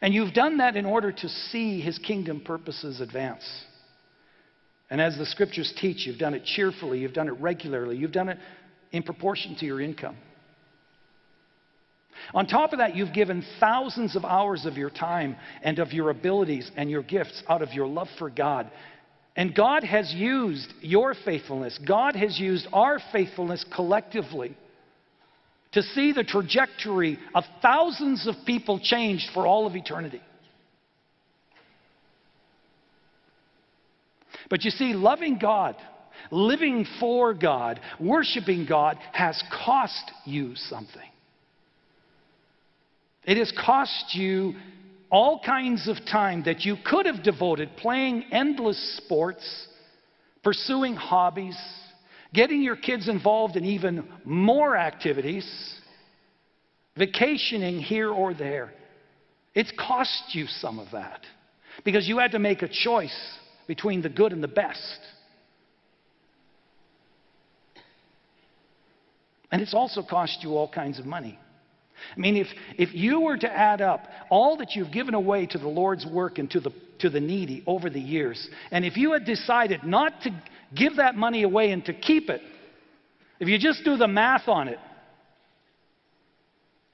[0.00, 3.42] And you've done that in order to see His kingdom purposes advance.
[4.90, 8.28] And as the scriptures teach, you've done it cheerfully, you've done it regularly, you've done
[8.28, 8.38] it
[8.92, 10.16] in proportion to your income.
[12.34, 16.10] On top of that, you've given thousands of hours of your time and of your
[16.10, 18.70] abilities and your gifts out of your love for God.
[19.36, 24.56] And God has used your faithfulness, God has used our faithfulness collectively
[25.72, 30.22] to see the trajectory of thousands of people changed for all of eternity.
[34.50, 35.76] But you see, loving God,
[36.30, 41.02] living for God, worshiping God has cost you something.
[43.28, 44.54] It has cost you
[45.10, 49.68] all kinds of time that you could have devoted playing endless sports,
[50.42, 51.58] pursuing hobbies,
[52.32, 55.46] getting your kids involved in even more activities,
[56.96, 58.72] vacationing here or there.
[59.54, 61.20] It's cost you some of that
[61.84, 63.14] because you had to make a choice
[63.66, 65.00] between the good and the best.
[69.52, 71.38] And it's also cost you all kinds of money.
[72.16, 72.46] I mean, if,
[72.76, 76.38] if you were to add up all that you've given away to the Lord's work
[76.38, 76.70] and to the,
[77.00, 80.30] to the needy over the years, and if you had decided not to
[80.74, 82.40] give that money away and to keep it,
[83.40, 84.78] if you just do the math on it,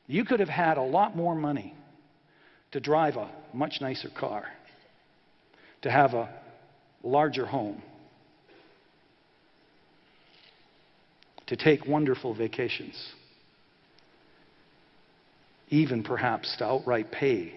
[0.07, 1.75] you could have had a lot more money
[2.73, 4.45] to drive a much nicer car,
[5.83, 6.29] to have a
[7.03, 7.81] larger home,
[11.47, 12.97] to take wonderful vacations
[15.69, 17.55] even perhaps to outright pay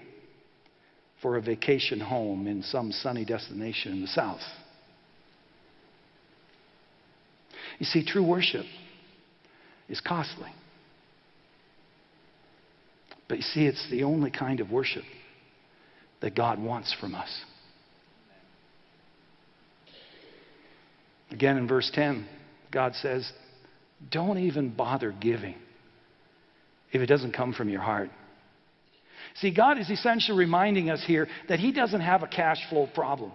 [1.22, 4.42] for a vacation home in some sunny destination in the South.
[7.80, 8.66] You see, true worship
[9.90, 10.52] is costly.
[13.28, 15.04] But you see, it's the only kind of worship
[16.22, 17.30] that God wants from us.
[21.30, 22.28] Again, in verse 10,
[22.72, 23.30] God says,
[24.10, 25.56] Don't even bother giving
[26.92, 28.10] if it doesn't come from your heart.
[29.36, 33.32] See, God is essentially reminding us here that He doesn't have a cash flow problem.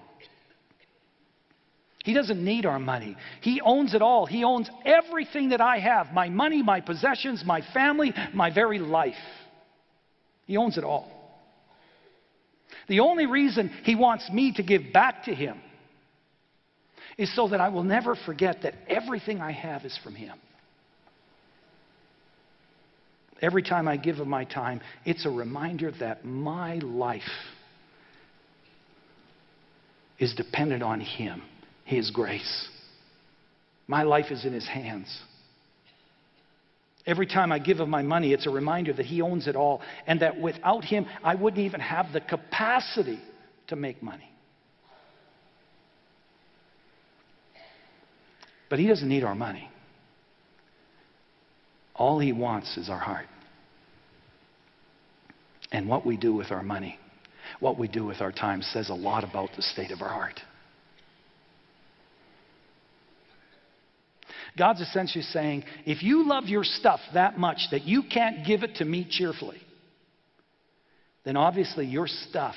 [2.04, 3.16] He doesn't need our money.
[3.40, 4.26] He owns it all.
[4.26, 9.14] He owns everything that I have my money, my possessions, my family, my very life.
[10.46, 11.10] He owns it all.
[12.88, 15.60] The only reason He wants me to give back to Him
[17.16, 20.36] is so that I will never forget that everything I have is from Him.
[23.42, 27.22] Every time I give of my time, it's a reminder that my life
[30.20, 31.42] is dependent on Him,
[31.84, 32.68] His grace.
[33.88, 35.20] My life is in His hands.
[37.04, 39.82] Every time I give of my money, it's a reminder that He owns it all
[40.06, 43.18] and that without Him, I wouldn't even have the capacity
[43.66, 44.30] to make money.
[48.70, 49.68] But He doesn't need our money.
[51.96, 53.26] All He wants is our heart.
[55.72, 56.98] And what we do with our money,
[57.58, 60.38] what we do with our time, says a lot about the state of our heart.
[64.56, 68.76] God's essentially saying, if you love your stuff that much that you can't give it
[68.76, 69.60] to me cheerfully,
[71.24, 72.54] then obviously your stuff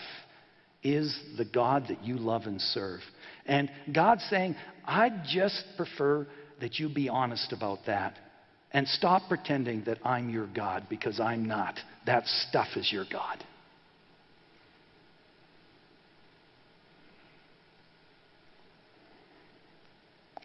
[0.84, 3.00] is the God that you love and serve.
[3.46, 6.28] And God's saying, I'd just prefer
[6.60, 8.18] that you be honest about that
[8.76, 11.80] and stop pretending that I'm your God because I'm not.
[12.06, 13.42] That stuff is your God.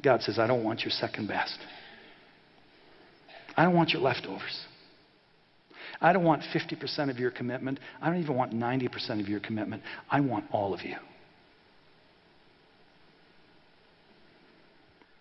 [0.01, 1.59] God says, I don't want your second best.
[3.57, 4.65] I don't want your leftovers.
[6.01, 7.81] I don't want 50% of your commitment.
[8.01, 9.83] I don't even want 90% of your commitment.
[10.09, 10.95] I want all of you.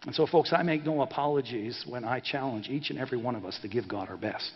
[0.06, 3.45] And so, folks, I make no apologies when I challenge each and every one of
[3.45, 4.52] us to give God our best.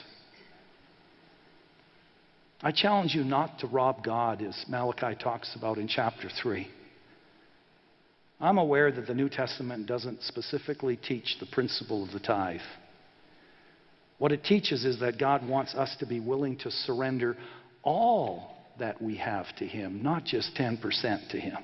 [2.61, 6.65] I challenge you not to rob God, as Malachi talks about in chapter 3.
[8.39, 12.61] I'm aware that the New Testament doesn't specifically teach the principle of the tithe.
[14.17, 17.35] What it teaches is that God wants us to be willing to surrender
[17.83, 21.57] all that we have to Him, not just 10% to Him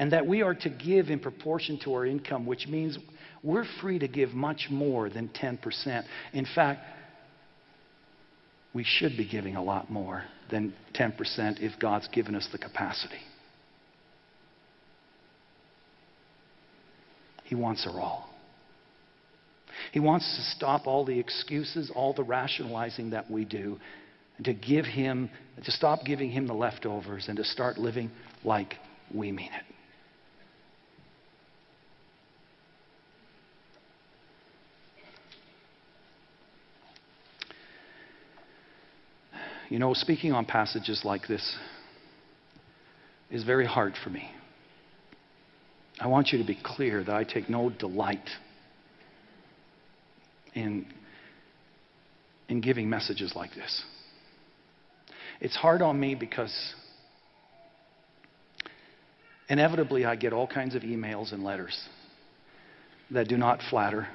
[0.00, 2.98] and that we are to give in proportion to our income, which means
[3.42, 6.04] we're free to give much more than 10%.
[6.32, 6.80] In fact,
[8.72, 13.20] we should be giving a lot more than 10% if God's given us the capacity.
[17.44, 18.30] He wants our all.
[19.92, 23.78] He wants to stop all the excuses, all the rationalizing that we do,
[24.38, 25.28] and to give Him,
[25.62, 28.10] to stop giving Him the leftovers and to start living
[28.44, 28.76] like
[29.12, 29.69] we mean it.
[39.70, 41.56] You know, speaking on passages like this
[43.30, 44.28] is very hard for me.
[46.00, 48.28] I want you to be clear that I take no delight
[50.54, 50.86] in,
[52.48, 53.84] in giving messages like this.
[55.40, 56.74] It's hard on me because
[59.48, 61.80] inevitably I get all kinds of emails and letters
[63.12, 64.08] that do not flatter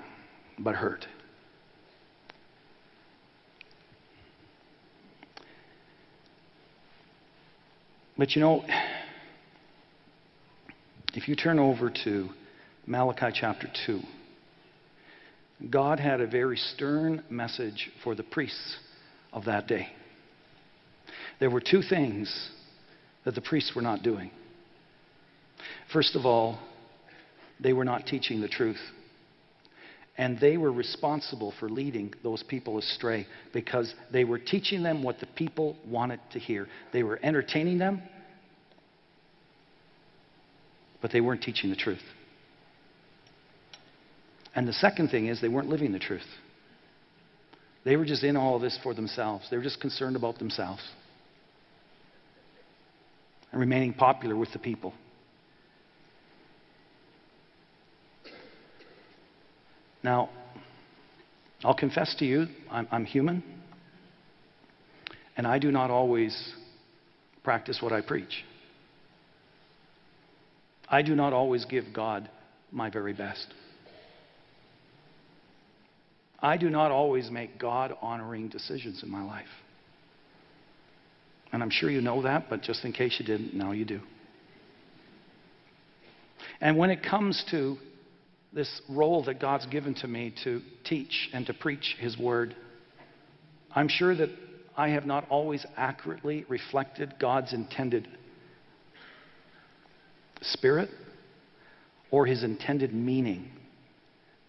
[0.59, 1.05] but hurt.
[8.17, 8.63] But you know,
[11.13, 12.29] if you turn over to
[12.87, 13.99] Malachi chapter 2.
[15.69, 18.77] God had a very stern message for the priests
[19.33, 19.87] of that day.
[21.39, 22.51] There were two things
[23.23, 24.29] that the priests were not doing.
[25.91, 26.59] First of all,
[27.59, 28.79] they were not teaching the truth.
[30.17, 35.19] And they were responsible for leading those people astray because they were teaching them what
[35.19, 36.67] the people wanted to hear.
[36.93, 38.01] They were entertaining them,
[41.01, 42.03] but they weren't teaching the truth.
[44.55, 46.25] And the second thing is they weren't living the truth.
[47.83, 49.47] They were just in all of this for themselves.
[49.51, 50.81] They were just concerned about themselves
[53.51, 54.93] and remaining popular with the people.
[60.05, 60.29] Now,
[61.63, 63.43] I'll confess to you, I'm, I'm, human,
[65.35, 66.53] and I do not always
[67.43, 68.45] practice what I preach.
[70.87, 72.29] I do not always give God
[72.71, 73.47] my very best.
[76.39, 79.47] I do not always make God honoring decisions in my life.
[81.51, 84.01] And I'm sure you know that, but just in case you didn't, now you do.
[86.61, 87.77] And when it comes to
[88.55, 92.55] this role that God's given to me to teach and to preach His Word,
[93.75, 94.29] I'm sure that
[94.77, 98.07] I have not always accurately reflected God's intended
[100.41, 100.89] spirit
[102.11, 103.51] or His intended meaning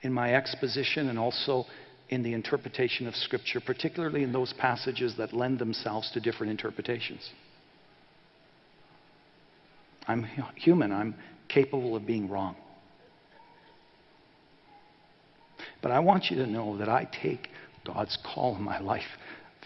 [0.03, 1.65] in my exposition and also
[2.09, 7.29] in the interpretation of Scripture, particularly in those passages that lend themselves to different interpretations.
[10.07, 11.17] I'm human, I'm
[11.49, 12.55] capable of being wrong.
[15.83, 17.49] But I want you to know that I take
[17.85, 19.03] God's call in my life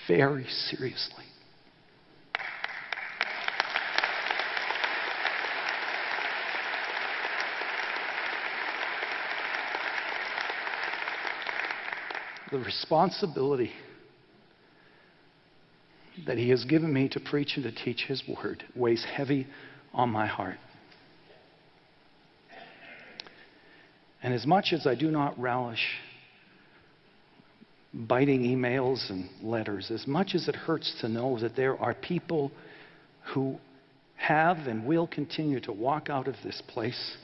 [0.06, 1.24] very seriously.
[12.50, 13.70] The responsibility
[16.26, 19.46] that He has given me to preach and to teach His Word weighs heavy
[19.94, 20.56] on my heart.
[24.22, 25.84] And as much as I do not relish
[27.92, 32.52] biting emails and letters, as much as it hurts to know that there are people
[33.34, 33.58] who
[34.16, 37.16] have and will continue to walk out of this place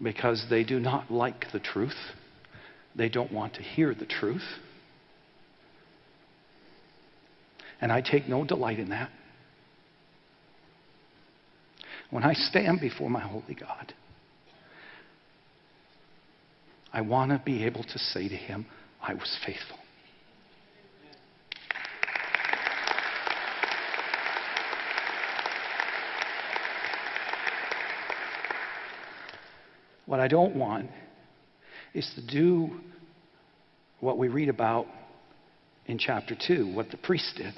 [0.00, 1.96] because they do not like the truth,
[2.94, 4.44] they don't want to hear the truth.
[7.80, 9.10] And I take no delight in that.
[12.10, 13.92] When I stand before my holy God,
[16.92, 18.66] I want to be able to say to him,
[19.02, 19.78] I was faithful.
[30.06, 30.88] What I don't want
[31.92, 32.80] is to do
[34.00, 34.86] what we read about
[35.84, 37.52] in chapter 2, what the priest did.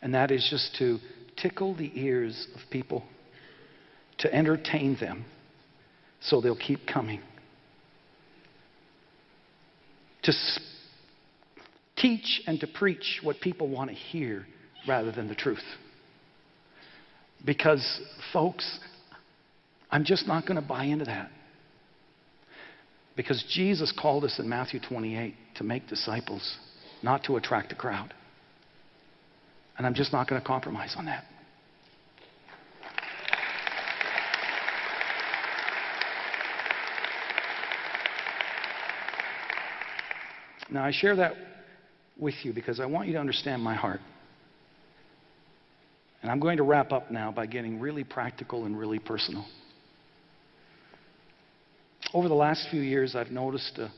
[0.00, 0.98] And that is just to
[1.36, 3.04] tickle the ears of people,
[4.18, 5.26] to entertain them
[6.20, 7.20] so they'll keep coming.
[10.24, 10.32] To
[11.96, 14.46] teach and to preach what people want to hear
[14.86, 15.64] rather than the truth.
[17.44, 18.00] Because,
[18.32, 18.78] folks,
[19.90, 21.30] I'm just not going to buy into that.
[23.16, 26.56] Because Jesus called us in Matthew 28 to make disciples,
[27.02, 28.14] not to attract a crowd.
[29.76, 31.24] And I'm just not going to compromise on that.
[40.70, 41.34] Now, I share that
[42.18, 44.00] with you because I want you to understand my heart.
[46.22, 49.46] And I'm going to wrap up now by getting really practical and really personal.
[52.12, 53.90] Over the last few years, I've noticed a,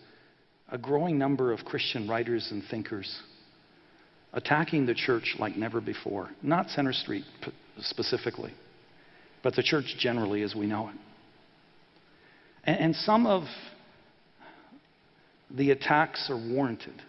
[0.71, 3.21] a growing number of Christian writers and thinkers
[4.33, 6.31] attacking the church like never before.
[6.43, 7.25] Not Center Street
[7.81, 8.53] specifically,
[9.43, 10.95] but the church generally as we know it.
[12.65, 13.45] And, and some of
[15.57, 17.01] the attacks are warranted.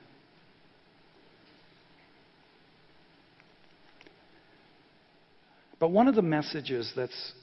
[5.80, 7.34] But one of the messages that's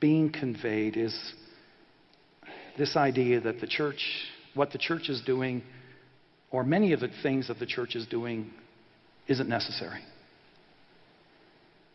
[0.00, 1.16] being conveyed is
[2.76, 4.04] this idea that the church,
[4.54, 5.62] what the church is doing,
[6.50, 8.50] or many of the things that the church is doing,
[9.28, 10.00] isn't necessary.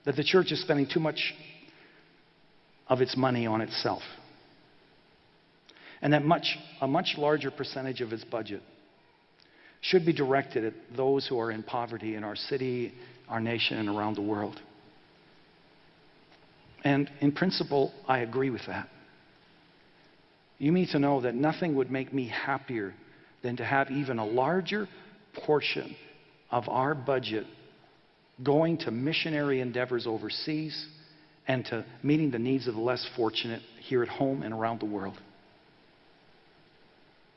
[0.05, 1.34] That the church is spending too much
[2.88, 4.01] of its money on itself
[6.01, 8.61] and that much, a much larger percentage of its budget
[9.81, 12.93] should be directed at those who are in poverty in our city,
[13.27, 14.59] our nation, and around the world.
[16.83, 18.89] And in principle, I agree with that.
[20.57, 22.93] You need to know that nothing would make me happier
[23.41, 24.87] than to have even a larger
[25.45, 25.95] portion
[26.51, 27.45] of our budget
[28.43, 30.87] going to missionary endeavors overseas
[31.47, 34.85] and to meeting the needs of the less fortunate here at home and around the
[34.85, 35.19] world.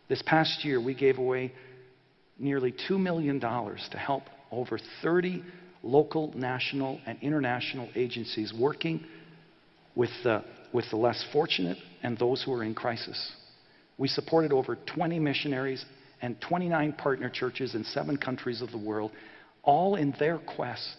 [0.08, 1.52] This past year, we gave away
[2.38, 5.42] nearly $2 million to help over 30
[5.82, 9.04] local, national, and international agencies working
[9.94, 10.42] with the,
[10.72, 13.32] with the less fortunate and those who are in crisis.
[13.98, 15.84] We supported over 20 missionaries
[16.20, 19.12] and 29 partner churches in seven countries of the world,
[19.62, 20.96] all in their quest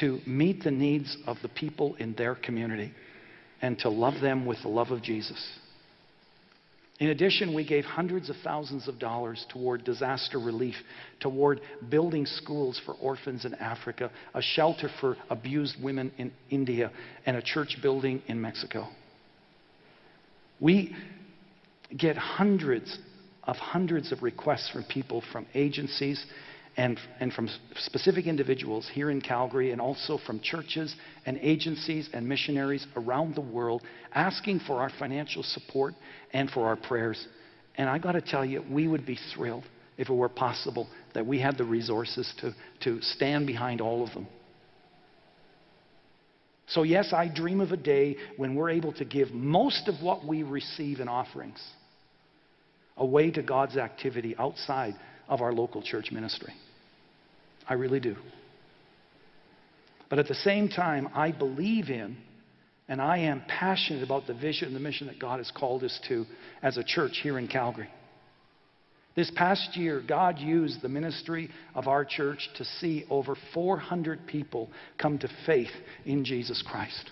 [0.00, 2.92] to meet the needs of the people in their community
[3.62, 5.58] and to love them with the love of Jesus.
[7.00, 10.74] In addition, we gave hundreds of thousands of dollars toward disaster relief,
[11.18, 16.92] toward building schools for orphans in Africa, a shelter for abused women in India,
[17.24, 18.86] and a church building in Mexico.
[20.60, 20.94] We
[21.96, 22.98] get hundreds
[23.44, 26.22] of hundreds of requests from people from agencies
[26.80, 32.26] and, and from specific individuals here in Calgary and also from churches and agencies and
[32.26, 33.82] missionaries around the world
[34.14, 35.92] asking for our financial support
[36.32, 37.28] and for our prayers.
[37.76, 39.64] And I got to tell you, we would be thrilled
[39.98, 42.54] if it were possible that we had the resources to,
[42.84, 44.26] to stand behind all of them.
[46.68, 50.24] So, yes, I dream of a day when we're able to give most of what
[50.24, 51.62] we receive in offerings
[52.96, 54.94] away to God's activity outside
[55.28, 56.54] of our local church ministry.
[57.70, 58.16] I really do.
[60.10, 62.16] But at the same time, I believe in
[62.88, 65.98] and I am passionate about the vision and the mission that God has called us
[66.08, 66.26] to
[66.60, 67.88] as a church here in Calgary.
[69.14, 74.68] This past year, God used the ministry of our church to see over 400 people
[74.98, 75.70] come to faith
[76.04, 77.10] in Jesus Christ.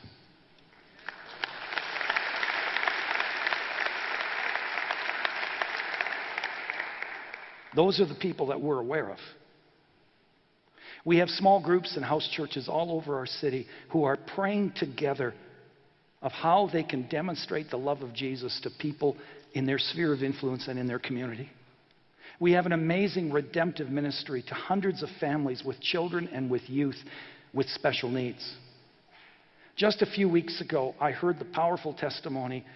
[7.77, 9.19] Those are the people that we're aware of.
[11.09, 15.33] We have small groups and house churches all over our city who are praying together
[16.21, 19.17] of how they can demonstrate the love of Jesus to people
[19.55, 21.49] in their sphere of influence and in their community.
[22.41, 26.99] We have an amazing redemptive ministry to hundreds of families with children and with youth
[27.55, 28.57] with special needs.
[29.77, 32.67] Just a few weeks ago, I heard the powerful testimony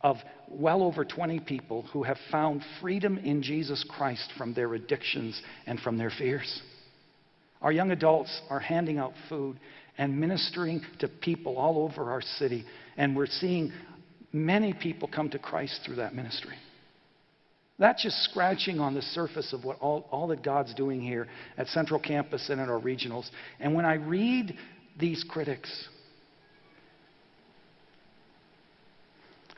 [0.00, 0.14] of
[0.48, 5.80] well over 20 people who have found freedom in Jesus Christ from their addictions and
[5.80, 6.62] from their fears.
[7.62, 9.58] Our young adults are handing out food
[9.98, 12.64] and ministering to people all over our city,
[12.96, 13.72] and we're seeing
[14.32, 16.54] many people come to Christ through that ministry.
[17.78, 21.66] That's just scratching on the surface of what all, all that God's doing here at
[21.68, 23.28] Central Campus and at our regionals.
[23.58, 24.54] And when I read
[24.98, 25.88] these critics,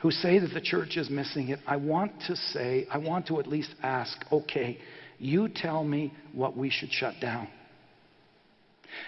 [0.01, 3.39] who say that the church is missing it, I want to say, I want to
[3.39, 4.77] at least ask, okay,
[5.19, 7.47] you tell me what we should shut down.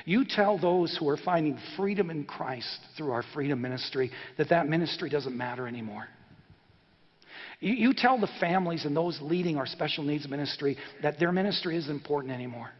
[0.05, 4.67] You tell those who are finding freedom in Christ through our freedom ministry that that
[4.67, 6.07] ministry doesn't matter anymore.
[7.59, 11.77] You, you tell the families and those leading our special needs ministry that their ministry
[11.77, 12.71] isn't important anymore.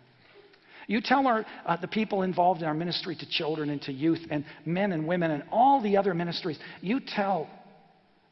[0.88, 4.20] You tell our, uh, the people involved in our ministry to children and to youth
[4.30, 7.50] and men and women and all the other ministries, you tell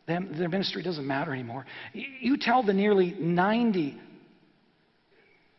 [0.08, 1.66] them, their ministry doesn't matter anymore.
[1.94, 4.00] You tell the nearly 90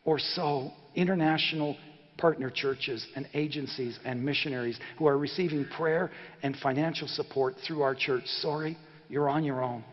[0.05, 1.77] or so international
[2.17, 6.11] partner churches and agencies and missionaries who are receiving prayer
[6.43, 8.25] and financial support through our church.
[8.41, 8.77] Sorry,
[9.09, 9.85] you're on your own.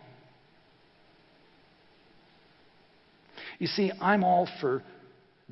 [3.59, 4.81] You see, I'm all for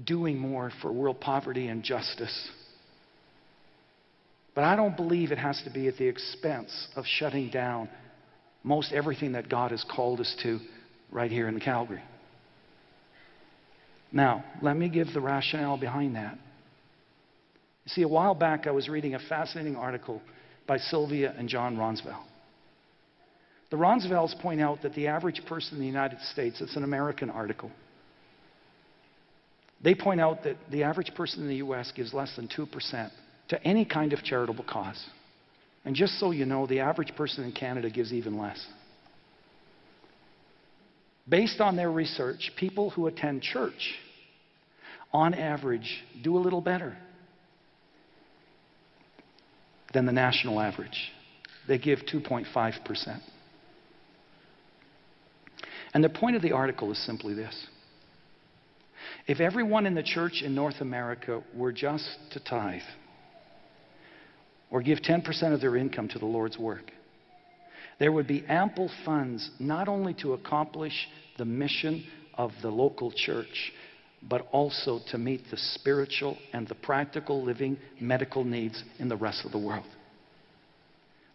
[0.03, 2.49] doing more for world poverty and justice.
[4.55, 7.89] But I don't believe it has to be at the expense of shutting down
[8.63, 10.59] most everything that God has called us to
[11.11, 12.01] right here in Calgary.
[14.11, 16.37] Now, let me give the rationale behind that.
[17.93, 20.21] See, a while back I was reading a fascinating article
[20.67, 22.23] by Sylvia and John Ronsvalle.
[23.71, 27.29] The Ronsvalles point out that the average person in the United States, it's an American
[27.29, 27.71] article,
[29.83, 31.91] they point out that the average person in the U.S.
[31.95, 33.11] gives less than 2%
[33.49, 35.03] to any kind of charitable cause.
[35.85, 38.63] And just so you know, the average person in Canada gives even less.
[41.27, 43.95] Based on their research, people who attend church,
[45.13, 46.97] on average, do a little better
[49.93, 51.11] than the national average.
[51.67, 53.19] They give 2.5%.
[55.93, 57.67] And the point of the article is simply this
[59.27, 62.81] if everyone in the church in North America were just to tithe,
[64.71, 66.91] or give 10% of their income to the Lord's work.
[67.99, 73.71] There would be ample funds not only to accomplish the mission of the local church,
[74.27, 79.45] but also to meet the spiritual and the practical living medical needs in the rest
[79.45, 79.85] of the world.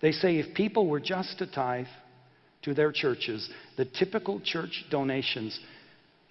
[0.02, 1.86] They say if people were just to tithe
[2.62, 5.58] to their churches, the typical church donations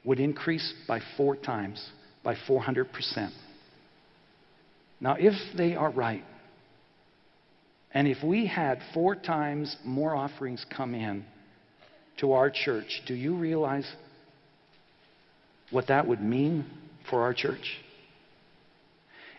[0.06, 1.84] would increase by four times,
[2.24, 3.32] by 400%.
[5.00, 6.24] Now, if they are right,
[7.94, 11.26] and if we had four times more offerings come in
[12.20, 13.90] to our church, do you realize
[15.74, 16.66] what that would mean
[17.10, 17.80] for our church?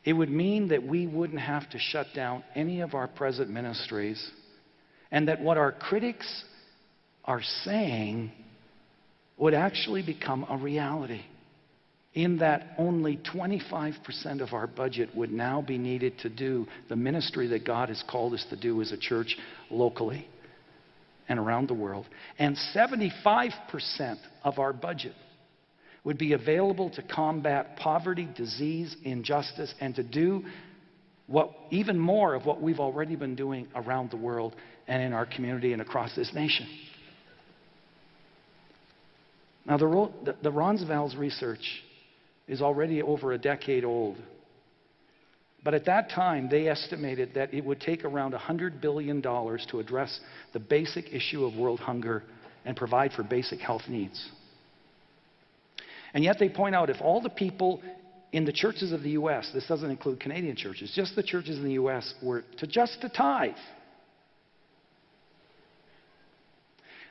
[0.04, 4.30] It would mean that we wouldn't have to shut down any of our present ministries,
[5.10, 6.44] and that what our critics
[7.24, 8.32] are saying
[9.38, 11.22] would actually become a reality.
[12.12, 17.48] In that only 25% of our budget would now be needed to do the ministry
[17.48, 19.36] that God has called us to do as a church
[19.70, 20.28] locally
[21.28, 22.06] and around the world.
[22.38, 23.50] And 75%
[24.44, 25.14] of our budget
[26.04, 30.44] would be available to combat poverty, disease, injustice, and to do
[31.26, 34.54] what, even more of what we've already been doing around the world
[34.86, 36.66] and in our community and across this nation.
[39.66, 41.82] Now, the, the, the Ronsvalles research
[42.46, 44.18] is already over a decade old.
[45.64, 50.20] But at that time, they estimated that it would take around $100 billion to address
[50.52, 52.22] the basic issue of world hunger
[52.66, 54.30] and provide for basic health needs.
[56.14, 57.82] And yet they point out if all the people
[58.32, 61.64] in the churches of the U.S., this doesn't include Canadian churches, just the churches in
[61.64, 62.14] the U.S.
[62.22, 63.52] were to just to tithe,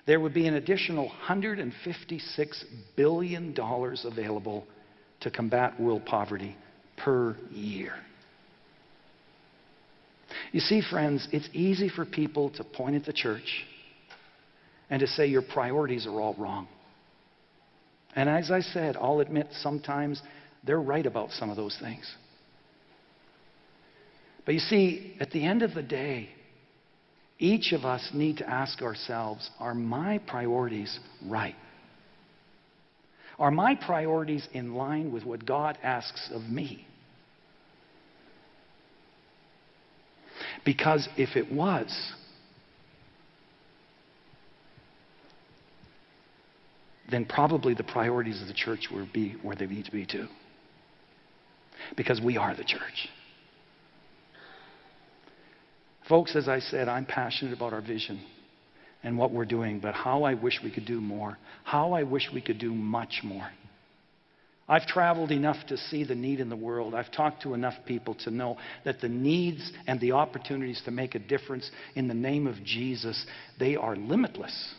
[0.06, 2.64] there would be an additional $156
[2.98, 4.66] billion available
[5.22, 6.58] to combat world poverty
[6.98, 7.94] per year.
[10.52, 13.66] You see, friends, it's easy for people to point at the church
[14.90, 16.68] and to say your priorities are all wrong.
[18.16, 20.22] And as I said, I'll admit sometimes
[20.64, 22.10] they're right about some of those things.
[24.46, 26.30] But you see, at the end of the day,
[27.40, 31.56] each of us need to ask ourselves are my priorities right?
[33.40, 36.86] Are my priorities in line with what God asks of me?
[40.64, 41.92] Because if it was,
[47.14, 50.28] then probably the priorities of the church would be where they need to be too.
[51.96, 53.08] Because we are the church.
[56.10, 58.20] Folks, as I said, I'm passionate about our vision
[59.04, 61.38] and what we're doing, but how I wish we could do more.
[61.64, 63.50] How I wish we could do much more.
[64.68, 66.96] I've traveled enough to see the need in the world.
[66.96, 71.16] I've talked to enough people to know that the needs and the opportunities to make
[71.16, 73.26] a difference in the name of Jesus,
[73.60, 74.74] they are limitless.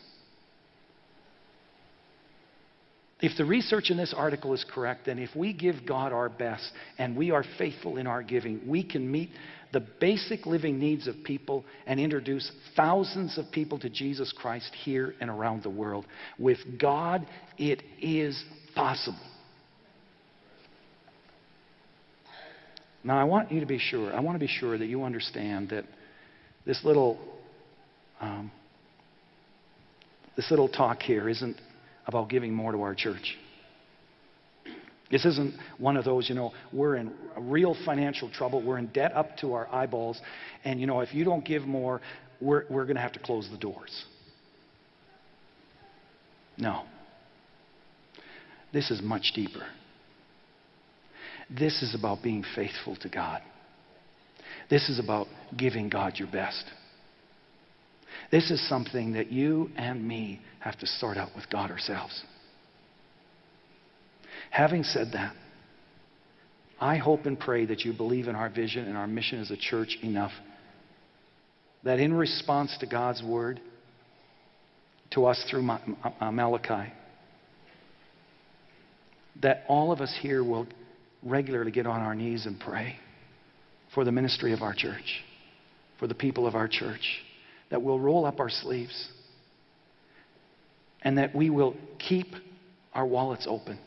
[3.21, 6.69] If the research in this article is correct, then if we give God our best
[6.97, 9.29] and we are faithful in our giving, we can meet
[9.71, 15.15] the basic living needs of people and introduce thousands of people to Jesus Christ here
[15.21, 16.05] and around the world.
[16.37, 17.25] With God,
[17.57, 18.41] it is
[18.75, 19.19] possible.
[23.03, 25.69] Now, I want you to be sure, I want to be sure that you understand
[25.69, 25.85] that
[26.65, 27.17] this little,
[28.19, 28.51] um,
[30.35, 31.55] this little talk here isn't
[32.07, 33.37] about giving more to our church.
[35.11, 38.61] This isn't one of those, you know, we're in real financial trouble.
[38.61, 40.19] We're in debt up to our eyeballs.
[40.63, 42.01] And, you know, if you don't give more,
[42.41, 44.05] we're, we're going to have to close the doors.
[46.57, 46.83] No.
[48.73, 49.65] This is much deeper.
[51.49, 53.41] This is about being faithful to God.
[54.69, 56.63] This is about giving God your best.
[58.31, 62.23] This is something that you and me have to sort out with God ourselves.
[64.49, 65.35] Having said that,
[66.79, 69.57] I hope and pray that you believe in our vision and our mission as a
[69.57, 70.31] church enough
[71.83, 73.61] that in response to God's word
[75.11, 76.91] to us through Malachi,
[79.41, 80.67] that all of us here will
[81.23, 82.95] regularly get on our knees and pray
[83.93, 85.23] for the ministry of our church,
[85.99, 87.23] for the people of our church,
[87.69, 89.09] that we'll roll up our sleeves,
[91.01, 92.27] and that we will keep
[92.93, 93.79] our wallets open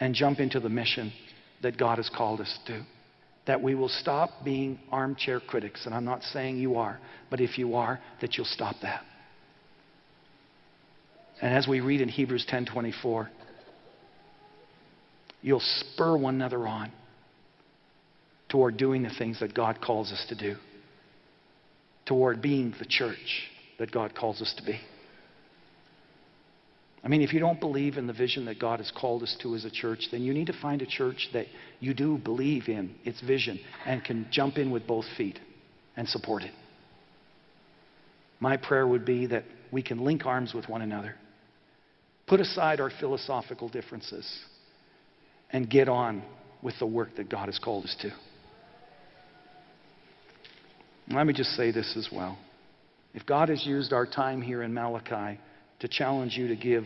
[0.00, 1.12] and jump into the mission
[1.62, 2.84] that God has called us to.
[3.46, 5.86] That we will stop being armchair critics.
[5.86, 9.02] And I'm not saying you are, but if you are, that you'll stop that.
[11.40, 13.28] And as we read in Hebrews 10:24,
[15.40, 16.92] you'll spur one another on
[18.48, 20.56] toward doing the things that God calls us to do,
[22.06, 24.78] toward being the church that God calls us to be.
[27.04, 29.56] I mean, if you don't believe in the vision that God has called us to
[29.56, 31.46] as a church, then you need to find a church that
[31.80, 35.38] you do believe in its vision and can jump in with both feet
[35.96, 36.52] and support it.
[38.38, 41.16] My prayer would be that we can link arms with one another,
[42.28, 44.40] put aside our philosophical differences,
[45.50, 46.22] and get on
[46.62, 48.12] with the work that God has called us to.
[51.08, 52.38] Let me just say this as well.
[53.14, 55.38] If God has used our time here in Malachi
[55.80, 56.84] to challenge you to give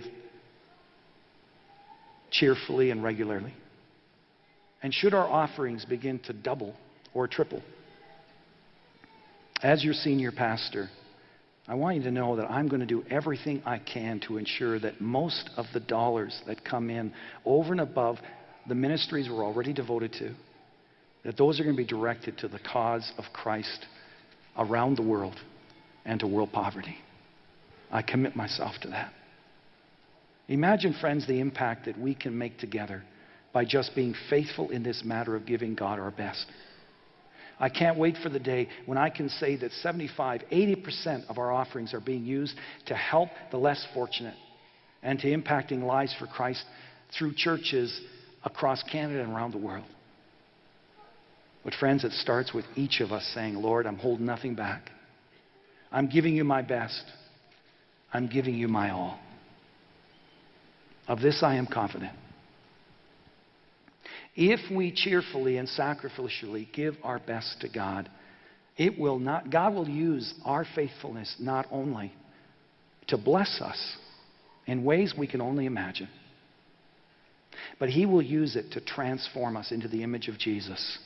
[2.31, 3.55] cheerfully and regularly,
[4.83, 6.75] and should our offerings begin to double
[7.15, 7.63] or triple,
[9.63, 10.89] as your senior pastor,
[11.69, 14.79] I want you to know that I'm going to do everything I can to ensure
[14.81, 17.13] that most of the dollars that come in
[17.45, 18.17] over and above
[18.69, 20.35] the ministries we're already devoted to,
[21.25, 23.87] that those are going to be directed to the cause of Christ
[24.59, 25.37] around the world
[26.05, 26.97] and to world poverty.
[27.91, 29.13] I commit myself to that.
[30.49, 33.03] Imagine, friends, the impact that we can make together
[33.53, 36.47] by just being faithful in this matter of giving God our best.
[37.59, 41.51] I can't wait for the day when I can say that 75, 80% of our
[41.51, 42.55] offerings are being used
[42.87, 44.35] to help the less fortunate
[45.03, 46.65] and to impacting lives for Christ
[47.17, 47.99] through churches
[48.45, 49.87] across Canada and around the world.
[51.67, 54.89] But, friends, it starts with each of us saying, Lord, I'm holding nothing back.
[55.91, 57.03] I'm giving you my best.
[58.13, 59.19] I'm giving you my all.
[61.09, 62.13] Of this I am confident.
[64.37, 68.09] If we cheerfully and sacrificially give our best to God,
[68.77, 72.13] it will not, God will use our faithfulness not only
[73.09, 73.97] to bless us
[74.69, 76.11] in ways we can only imagine,
[77.81, 81.01] but He will use it to transform us into the image of Jesus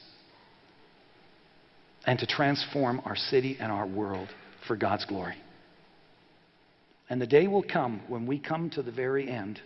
[2.06, 4.28] and to transform our city and our world
[4.66, 5.36] for God's glory.
[7.08, 9.60] And the day will come when we come to the very end,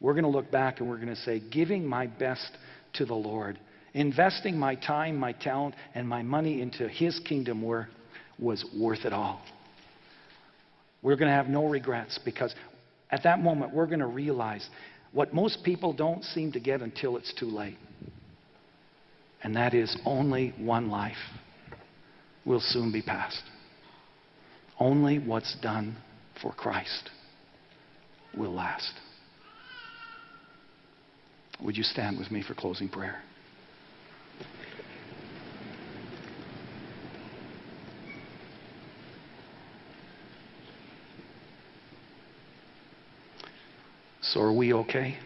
[0.00, 2.50] we're going to look back and we're going to say, giving my best
[2.94, 3.58] to the Lord,
[3.92, 7.88] investing my time, my talent, and my money into His kingdom were,
[8.38, 9.42] was worth it all.
[11.02, 12.54] We're going to have no regrets because
[13.10, 14.66] at that moment we're going to realize
[15.12, 17.76] what most people don't seem to get until it's too late.
[19.42, 21.16] And that is only one life
[22.44, 23.42] will soon be past.
[24.78, 25.96] Only what's done
[26.40, 27.10] for Christ
[28.36, 28.92] will last.
[31.62, 33.22] Would you stand with me for closing prayer?
[44.20, 45.16] So, are we okay?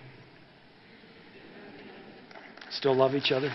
[2.71, 3.51] Still love each other?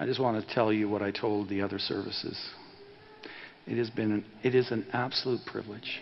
[0.00, 2.34] I just want to tell you what I told the other services.
[3.66, 6.00] It has been an, it is an absolute privilege,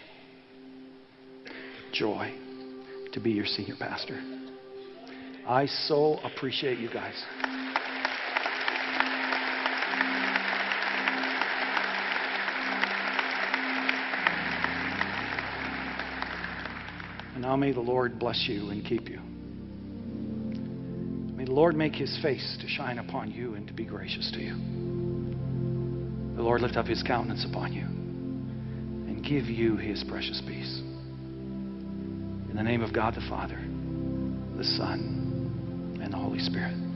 [1.92, 2.32] joy
[3.12, 4.22] to be your senior pastor.
[5.44, 7.20] I so appreciate you guys.
[17.34, 19.37] And now may the Lord bless you and keep you.
[21.58, 24.54] Lord make his face to shine upon you and to be gracious to you.
[26.36, 30.78] The Lord lift up his countenance upon you and give you his precious peace.
[32.48, 33.58] In the name of God the Father,
[34.56, 36.87] the Son, and the Holy Spirit.